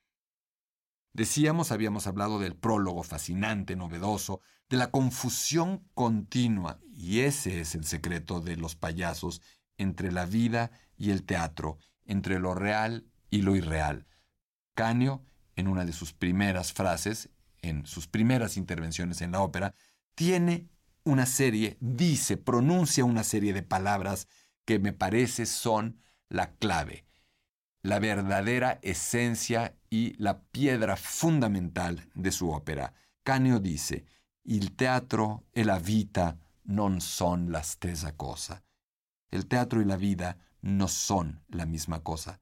Decíamos, 1.15 1.71
habíamos 1.71 2.09
hablado 2.09 2.41
del 2.41 2.57
prólogo 2.57 3.05
fascinante, 3.05 3.77
novedoso, 3.77 4.41
de 4.69 4.77
la 4.77 4.91
confusión 4.91 5.89
continua, 5.95 6.81
y 6.93 7.21
ese 7.21 7.61
es 7.61 7.77
el 7.77 7.85
secreto 7.85 8.41
de 8.41 8.57
los 8.57 8.75
payasos, 8.75 9.41
entre 9.79 10.11
la 10.11 10.27
vida 10.27 10.73
y 10.97 11.12
el 11.12 11.23
teatro, 11.23 11.79
entre 12.05 12.41
lo 12.41 12.55
real 12.55 13.07
y 13.31 13.43
lo 13.43 13.55
irreal. 13.55 14.09
Canio, 14.75 15.25
en 15.55 15.69
una 15.69 15.85
de 15.85 15.93
sus 15.93 16.12
primeras 16.12 16.73
frases, 16.73 17.31
en 17.62 17.87
sus 17.87 18.09
primeras 18.09 18.57
intervenciones 18.57 19.23
en 19.23 19.31
la 19.31 19.41
ópera, 19.41 19.73
tiene 20.17 20.69
una 21.05 21.27
serie, 21.27 21.77
dice, 21.81 22.37
pronuncia 22.37 23.05
una 23.05 23.23
serie 23.23 23.53
de 23.53 23.62
palabras 23.62 24.27
que 24.65 24.81
me 24.81 24.93
parece 24.93 25.47
son 25.47 26.01
la 26.29 26.57
clave, 26.57 27.05
la 27.85 27.99
verdadera 27.99 28.78
esencia 28.80 29.76
y 29.91 30.14
la 30.16 30.41
piedra 30.41 30.97
fundamental 30.97 32.09
de 32.14 32.32
su 32.32 32.51
ópera. 32.51 32.95
Canio 33.22 33.59
dice, 33.59 34.07
il 34.45 34.74
teatro 34.74 35.45
e 35.53 35.64
la 35.64 35.78
vita 35.78 36.35
non 36.68 37.01
son 37.01 37.51
la 37.51 37.61
stessa 37.61 38.16
cosa. 38.16 38.64
El 39.28 39.47
teatro 39.47 39.82
y 39.82 39.85
la 39.85 39.99
vida 39.99 40.39
no 40.62 40.89
son 40.89 41.45
la 41.49 41.66
misma 41.66 42.01
cosa. 42.03 42.41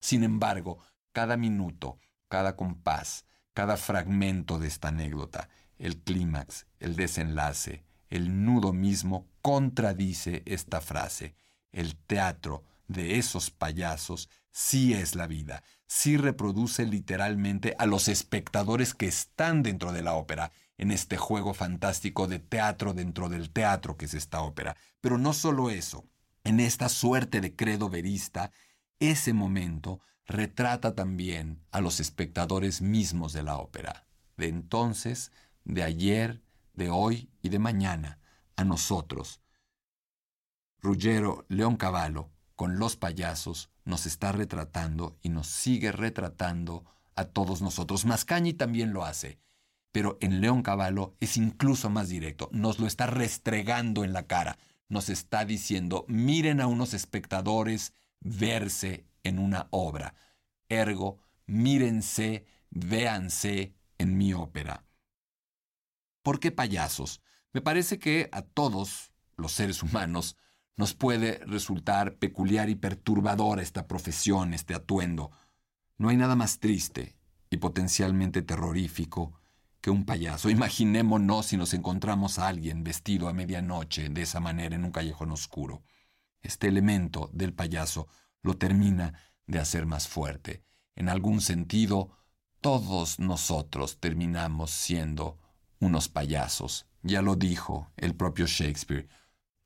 Sin 0.00 0.24
embargo, 0.24 0.78
cada 1.12 1.36
minuto, 1.36 2.00
cada 2.26 2.56
compás, 2.56 3.26
cada 3.54 3.76
fragmento 3.76 4.58
de 4.58 4.66
esta 4.66 4.88
anécdota, 4.88 5.48
el 5.78 6.02
clímax, 6.02 6.66
el 6.80 6.96
desenlace, 6.96 7.84
el 8.10 8.44
nudo 8.44 8.72
mismo 8.72 9.28
contradice 9.40 10.42
esta 10.46 10.80
frase. 10.80 11.36
El 11.70 11.94
teatro 11.94 12.64
de 12.88 13.18
esos 13.18 13.50
payasos 13.52 14.28
sí 14.58 14.92
es 14.92 15.14
la 15.14 15.28
vida, 15.28 15.62
sí 15.86 16.16
reproduce 16.16 16.84
literalmente 16.84 17.76
a 17.78 17.86
los 17.86 18.08
espectadores 18.08 18.92
que 18.92 19.06
están 19.06 19.62
dentro 19.62 19.92
de 19.92 20.02
la 20.02 20.14
ópera, 20.14 20.50
en 20.78 20.90
este 20.90 21.16
juego 21.16 21.54
fantástico 21.54 22.26
de 22.26 22.40
teatro 22.40 22.92
dentro 22.92 23.28
del 23.28 23.50
teatro 23.50 23.96
que 23.96 24.06
es 24.06 24.14
esta 24.14 24.40
ópera. 24.40 24.76
Pero 25.00 25.16
no 25.16 25.32
solo 25.32 25.70
eso, 25.70 26.08
en 26.42 26.58
esta 26.58 26.88
suerte 26.88 27.40
de 27.40 27.54
credo 27.54 27.88
verista, 27.88 28.50
ese 28.98 29.32
momento 29.32 30.00
retrata 30.26 30.96
también 30.96 31.62
a 31.70 31.80
los 31.80 32.00
espectadores 32.00 32.82
mismos 32.82 33.32
de 33.32 33.44
la 33.44 33.58
ópera, 33.58 34.08
de 34.36 34.48
entonces, 34.48 35.30
de 35.62 35.84
ayer, 35.84 36.42
de 36.72 36.90
hoy 36.90 37.30
y 37.42 37.50
de 37.50 37.60
mañana, 37.60 38.18
a 38.56 38.64
nosotros. 38.64 39.40
Ruggero 40.80 41.46
Leoncavallo, 41.48 42.28
con 42.56 42.80
los 42.80 42.96
payasos, 42.96 43.70
nos 43.88 44.04
está 44.04 44.32
retratando 44.32 45.18
y 45.22 45.30
nos 45.30 45.46
sigue 45.46 45.92
retratando 45.92 46.84
a 47.16 47.24
todos 47.24 47.62
nosotros. 47.62 48.04
Mascañi 48.04 48.52
también 48.52 48.92
lo 48.92 49.02
hace, 49.02 49.38
pero 49.92 50.18
en 50.20 50.42
Leoncavallo 50.42 51.16
es 51.20 51.38
incluso 51.38 51.88
más 51.88 52.10
directo, 52.10 52.50
nos 52.52 52.78
lo 52.78 52.86
está 52.86 53.06
restregando 53.06 54.04
en 54.04 54.12
la 54.12 54.26
cara, 54.26 54.58
nos 54.90 55.08
está 55.08 55.46
diciendo, 55.46 56.04
miren 56.06 56.60
a 56.60 56.66
unos 56.66 56.92
espectadores 56.92 57.94
verse 58.20 59.06
en 59.22 59.38
una 59.38 59.68
obra. 59.70 60.14
Ergo, 60.68 61.18
mírense, 61.46 62.44
véanse 62.68 63.74
en 63.96 64.18
mi 64.18 64.34
ópera. 64.34 64.84
¿Por 66.22 66.40
qué 66.40 66.52
payasos? 66.52 67.22
Me 67.54 67.62
parece 67.62 67.98
que 67.98 68.28
a 68.32 68.42
todos 68.42 69.12
los 69.36 69.52
seres 69.52 69.82
humanos 69.82 70.36
nos 70.78 70.94
puede 70.94 71.40
resultar 71.44 72.14
peculiar 72.18 72.70
y 72.70 72.76
perturbadora 72.76 73.62
esta 73.62 73.88
profesión, 73.88 74.54
este 74.54 74.74
atuendo. 74.74 75.32
No 75.98 76.08
hay 76.08 76.16
nada 76.16 76.36
más 76.36 76.60
triste 76.60 77.16
y 77.50 77.56
potencialmente 77.56 78.42
terrorífico 78.42 79.32
que 79.80 79.90
un 79.90 80.04
payaso. 80.04 80.48
Imaginémonos 80.50 81.46
si 81.46 81.56
nos 81.56 81.74
encontramos 81.74 82.38
a 82.38 82.46
alguien 82.46 82.84
vestido 82.84 83.28
a 83.28 83.32
medianoche 83.32 84.08
de 84.08 84.22
esa 84.22 84.38
manera 84.38 84.76
en 84.76 84.84
un 84.84 84.92
callejón 84.92 85.32
oscuro. 85.32 85.82
Este 86.42 86.68
elemento 86.68 87.28
del 87.32 87.52
payaso 87.52 88.06
lo 88.42 88.56
termina 88.56 89.14
de 89.48 89.58
hacer 89.58 89.84
más 89.84 90.06
fuerte. 90.06 90.62
En 90.94 91.08
algún 91.08 91.40
sentido, 91.40 92.16
todos 92.60 93.18
nosotros 93.18 93.98
terminamos 93.98 94.70
siendo 94.70 95.38
unos 95.80 96.08
payasos. 96.08 96.86
Ya 97.02 97.20
lo 97.20 97.34
dijo 97.34 97.90
el 97.96 98.14
propio 98.14 98.46
Shakespeare. 98.46 99.08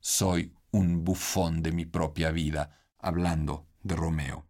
Soy 0.00 0.54
un 0.72 1.04
bufón 1.04 1.62
de 1.62 1.70
mi 1.70 1.86
propia 1.86 2.32
vida, 2.32 2.84
hablando 2.98 3.68
de 3.82 3.94
Romeo. 3.94 4.48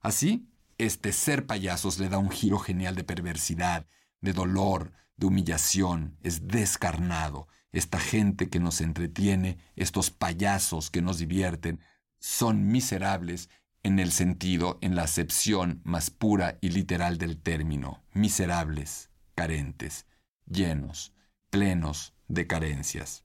Así, 0.00 0.48
este 0.78 1.12
ser 1.12 1.46
payasos 1.46 1.98
le 1.98 2.08
da 2.08 2.18
un 2.18 2.30
giro 2.30 2.58
genial 2.58 2.96
de 2.96 3.04
perversidad, 3.04 3.86
de 4.20 4.32
dolor, 4.32 4.92
de 5.16 5.26
humillación, 5.26 6.18
es 6.22 6.48
descarnado. 6.48 7.46
Esta 7.72 7.98
gente 7.98 8.48
que 8.48 8.60
nos 8.60 8.80
entretiene, 8.80 9.58
estos 9.76 10.10
payasos 10.10 10.90
que 10.90 11.02
nos 11.02 11.18
divierten, 11.18 11.80
son 12.18 12.68
miserables 12.68 13.50
en 13.82 13.98
el 13.98 14.12
sentido, 14.12 14.78
en 14.80 14.96
la 14.96 15.02
acepción 15.02 15.80
más 15.84 16.10
pura 16.10 16.58
y 16.60 16.70
literal 16.70 17.18
del 17.18 17.40
término, 17.40 18.02
miserables, 18.14 19.10
carentes, 19.34 20.06
llenos, 20.46 21.12
plenos 21.50 22.14
de 22.28 22.46
carencias. 22.46 23.23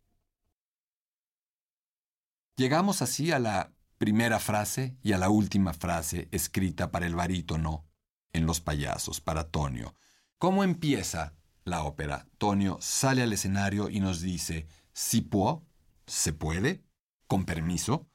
Llegamos 2.60 3.02
así 3.02 3.32
a 3.32 3.40
la 3.40 3.72
primera 3.98 4.38
frase 4.38 4.98
y 5.02 5.14
a 5.14 5.18
la 5.18 5.30
última 5.30 5.72
frase 5.74 6.28
escrita 6.30 6.92
para 6.92 7.08
el 7.08 7.16
barítono 7.16 7.88
en 8.34 8.46
Los 8.46 8.60
payasos, 8.60 9.22
para 9.22 9.46
Tonio. 9.46 9.96
¿Cómo 10.38 10.66
empieza 10.66 11.38
la 11.64 11.84
ópera? 11.84 12.28
Tonio 12.38 12.78
sale 12.82 13.24
al 13.24 13.32
escenario 13.32 13.90
y 13.90 14.02
nos 14.02 14.20
dice, 14.20 14.68
si 14.92 15.22
può, 15.22 15.64
se 16.06 16.34
puede, 16.34 16.84
con 17.28 17.46
permiso, 17.46 18.10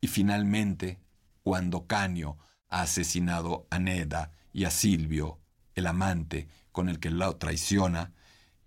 y 0.00 0.06
finalmente, 0.06 0.98
cuando 1.42 1.86
Canio 1.86 2.38
ha 2.70 2.80
asesinado 2.80 3.66
a 3.68 3.78
Neda 3.78 4.30
y 4.54 4.64
a 4.64 4.70
Silvio, 4.70 5.42
el 5.74 5.86
amante 5.86 6.48
con 6.72 6.88
el 6.88 6.98
que 6.98 7.10
la 7.10 7.38
traiciona, 7.38 8.14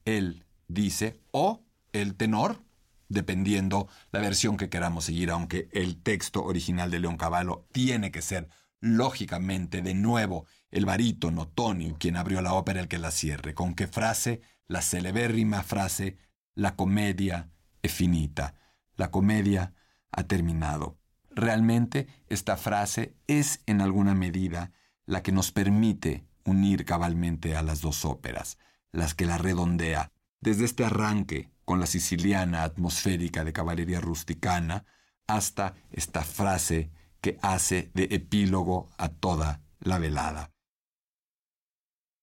él 0.05 0.45
dice, 0.67 1.19
o 1.31 1.65
el 1.93 2.13
tenor, 2.13 2.63
dependiendo 3.09 3.89
la 4.11 4.19
versión 4.19 4.55
que 4.55 4.69
queramos 4.69 5.05
seguir, 5.05 5.31
aunque 5.31 5.67
el 5.73 6.01
texto 6.01 6.43
original 6.45 6.91
de 6.91 6.99
León 6.99 7.17
Cavallo 7.17 7.67
tiene 7.71 8.11
que 8.11 8.21
ser, 8.21 8.47
lógicamente, 8.79 9.81
de 9.81 9.95
nuevo, 9.95 10.45
el 10.71 10.85
barítono 10.85 11.47
Tonio 11.47 11.97
quien 11.99 12.15
abrió 12.15 12.41
la 12.41 12.53
ópera 12.53 12.79
el 12.79 12.87
que 12.87 12.99
la 12.99 13.11
cierre. 13.11 13.53
¿Con 13.53 13.73
qué 13.73 13.87
frase? 13.87 14.41
La 14.67 14.81
celebérrima 14.81 15.63
frase, 15.63 16.17
la 16.53 16.75
comedia 16.75 17.49
es 17.81 17.91
finita. 17.91 18.55
La 18.95 19.11
comedia 19.11 19.73
ha 20.11 20.23
terminado. 20.23 20.97
Realmente 21.31 22.07
esta 22.27 22.57
frase 22.57 23.15
es 23.27 23.61
en 23.65 23.81
alguna 23.81 24.13
medida 24.13 24.71
la 25.05 25.23
que 25.23 25.31
nos 25.31 25.51
permite 25.51 26.25
unir 26.43 26.85
cabalmente 26.85 27.55
a 27.55 27.63
las 27.63 27.81
dos 27.81 28.05
óperas, 28.05 28.57
las 28.91 29.15
que 29.15 29.25
la 29.25 29.37
redondea, 29.37 30.11
desde 30.41 30.65
este 30.65 30.85
arranque 30.85 31.49
con 31.69 31.79
la 31.79 31.85
siciliana 31.85 32.63
atmosférica 32.63 33.43
de 33.43 33.53
caballería 33.53 34.01
rusticana 34.01 34.85
hasta 35.27 35.75
esta 35.91 36.23
frase 36.23 36.89
que 37.21 37.37
hace 37.43 37.91
de 37.93 38.07
epílogo 38.09 38.89
a 38.97 39.09
toda 39.09 39.61
la 39.79 39.99
velada. 39.99 40.49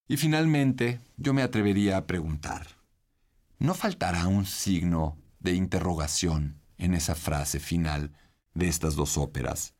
Y 0.09 0.16
finalmente, 0.16 0.99
yo 1.16 1.32
me 1.32 1.42
atrevería 1.42 1.97
a 1.97 2.09
preguntar, 2.09 2.66
¿no 3.61 3.74
faltará 3.74 4.26
un 4.26 4.47
signo 4.47 5.16
de 5.38 5.55
interrogación 5.55 6.61
en 6.76 6.94
esa 6.94 7.14
frase 7.14 7.61
final 7.61 8.16
de 8.53 8.66
estas 8.66 8.97
dos 8.97 9.16
óperas? 9.16 9.76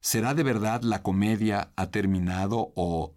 ¿Será 0.00 0.34
de 0.34 0.42
verdad 0.42 0.82
la 0.82 1.02
comedia 1.02 1.72
ha 1.76 1.86
terminado 1.86 2.74
o 2.76 3.16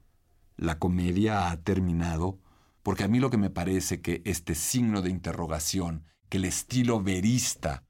la 0.55 0.79
comedia 0.79 1.51
ha 1.51 1.57
terminado? 1.57 2.39
Porque 2.83 3.03
a 3.03 3.07
mí 3.07 3.19
lo 3.19 3.29
que 3.29 3.37
me 3.37 3.49
parece 3.49 4.01
que 4.01 4.21
este 4.25 4.55
signo 4.55 5.01
de 5.01 5.09
interrogación 5.09 6.05
que 6.29 6.37
el 6.37 6.45
estilo 6.45 7.03
verista 7.03 7.83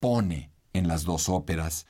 pone 0.00 0.52
en 0.72 0.88
las 0.88 1.04
dos 1.04 1.28
óperas, 1.28 1.86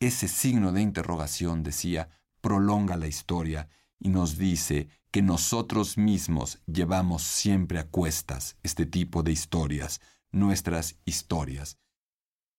ese 0.00 0.28
signo 0.28 0.72
de 0.72 0.82
interrogación, 0.82 1.62
decía, 1.62 2.08
prolonga 2.40 2.96
la 2.96 3.06
historia 3.06 3.68
y 3.98 4.08
nos 4.08 4.38
dice 4.38 4.88
que 5.10 5.22
nosotros 5.22 5.98
mismos 5.98 6.60
llevamos 6.66 7.22
siempre 7.22 7.78
a 7.78 7.86
cuestas 7.86 8.56
este 8.62 8.86
tipo 8.86 9.22
de 9.22 9.32
historias, 9.32 10.00
nuestras 10.32 10.96
historias, 11.04 11.78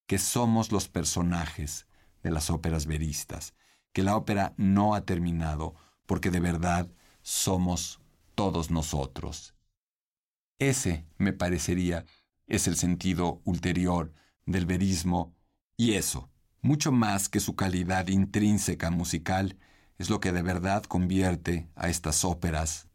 que 0.06 0.18
somos 0.18 0.72
los 0.72 0.88
personajes 0.88 1.86
de 2.22 2.30
las 2.30 2.50
óperas 2.50 2.86
veristas, 2.86 3.54
que 3.92 4.02
la 4.02 4.16
ópera 4.16 4.54
no 4.56 4.94
ha 4.94 5.04
terminado 5.04 5.74
porque 6.06 6.30
de 6.30 6.40
verdad 6.40 6.90
somos 7.22 8.01
todos 8.34 8.70
nosotros. 8.70 9.54
Ese, 10.58 11.06
me 11.18 11.32
parecería, 11.32 12.04
es 12.46 12.66
el 12.68 12.76
sentido 12.76 13.40
ulterior 13.44 14.12
del 14.46 14.66
verismo 14.66 15.34
y 15.76 15.94
eso, 15.94 16.30
mucho 16.60 16.92
más 16.92 17.28
que 17.28 17.40
su 17.40 17.56
calidad 17.56 18.08
intrínseca 18.08 18.90
musical, 18.90 19.58
es 19.98 20.10
lo 20.10 20.20
que 20.20 20.32
de 20.32 20.42
verdad 20.42 20.84
convierte 20.84 21.68
a 21.74 21.88
estas 21.88 22.24
óperas 22.24 22.88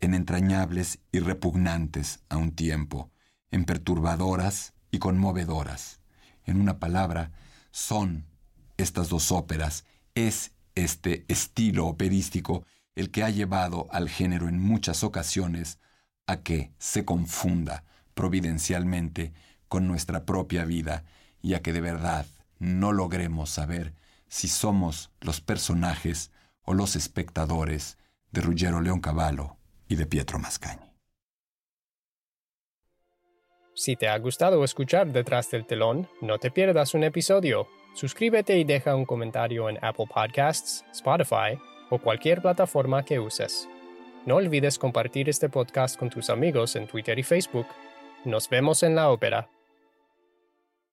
en 0.00 0.14
entrañables 0.14 0.98
y 1.12 1.20
repugnantes 1.20 2.20
a 2.28 2.36
un 2.36 2.52
tiempo, 2.52 3.10
en 3.50 3.64
perturbadoras 3.64 4.74
y 4.90 4.98
conmovedoras. 4.98 6.00
En 6.44 6.60
una 6.60 6.78
palabra, 6.78 7.32
son 7.70 8.26
estas 8.76 9.08
dos 9.08 9.30
óperas, 9.30 9.84
es 10.14 10.52
este 10.74 11.24
estilo 11.28 11.86
operístico 11.86 12.64
el 12.94 13.10
que 13.10 13.22
ha 13.22 13.30
llevado 13.30 13.88
al 13.90 14.08
género 14.08 14.48
en 14.48 14.58
muchas 14.58 15.02
ocasiones 15.04 15.78
a 16.26 16.42
que 16.42 16.72
se 16.78 17.04
confunda 17.04 17.84
providencialmente 18.14 19.32
con 19.68 19.88
nuestra 19.88 20.24
propia 20.24 20.64
vida 20.64 21.04
y 21.40 21.54
a 21.54 21.62
que 21.62 21.72
de 21.72 21.80
verdad 21.80 22.26
no 22.58 22.92
logremos 22.92 23.50
saber 23.50 23.94
si 24.28 24.48
somos 24.48 25.10
los 25.20 25.40
personajes 25.40 26.30
o 26.62 26.74
los 26.74 26.94
espectadores 26.96 27.98
de 28.30 28.40
Ruggero 28.40 28.80
Leoncavallo 28.80 29.56
y 29.88 29.96
de 29.96 30.06
Pietro 30.06 30.38
Mascagni. 30.38 30.92
Si 33.74 33.96
te 33.96 34.08
ha 34.08 34.18
gustado 34.18 34.62
escuchar 34.64 35.10
Detrás 35.12 35.50
del 35.50 35.66
telón, 35.66 36.08
no 36.20 36.38
te 36.38 36.50
pierdas 36.50 36.94
un 36.94 37.04
episodio. 37.04 37.66
Suscríbete 37.94 38.58
y 38.58 38.64
deja 38.64 38.94
un 38.94 39.06
comentario 39.06 39.68
en 39.68 39.78
Apple 39.82 40.06
Podcasts, 40.14 40.84
Spotify 40.92 41.58
o 41.92 41.98
cualquier 41.98 42.40
plataforma 42.40 43.04
que 43.04 43.20
uses. 43.20 43.68
No 44.24 44.36
olvides 44.36 44.78
compartir 44.78 45.28
este 45.28 45.50
podcast 45.50 45.98
con 45.98 46.08
tus 46.08 46.30
amigos 46.30 46.74
en 46.74 46.86
Twitter 46.86 47.18
y 47.18 47.22
Facebook. 47.22 47.66
Nos 48.24 48.48
vemos 48.48 48.82
en 48.82 48.94
la 48.94 49.10
ópera. 49.10 49.51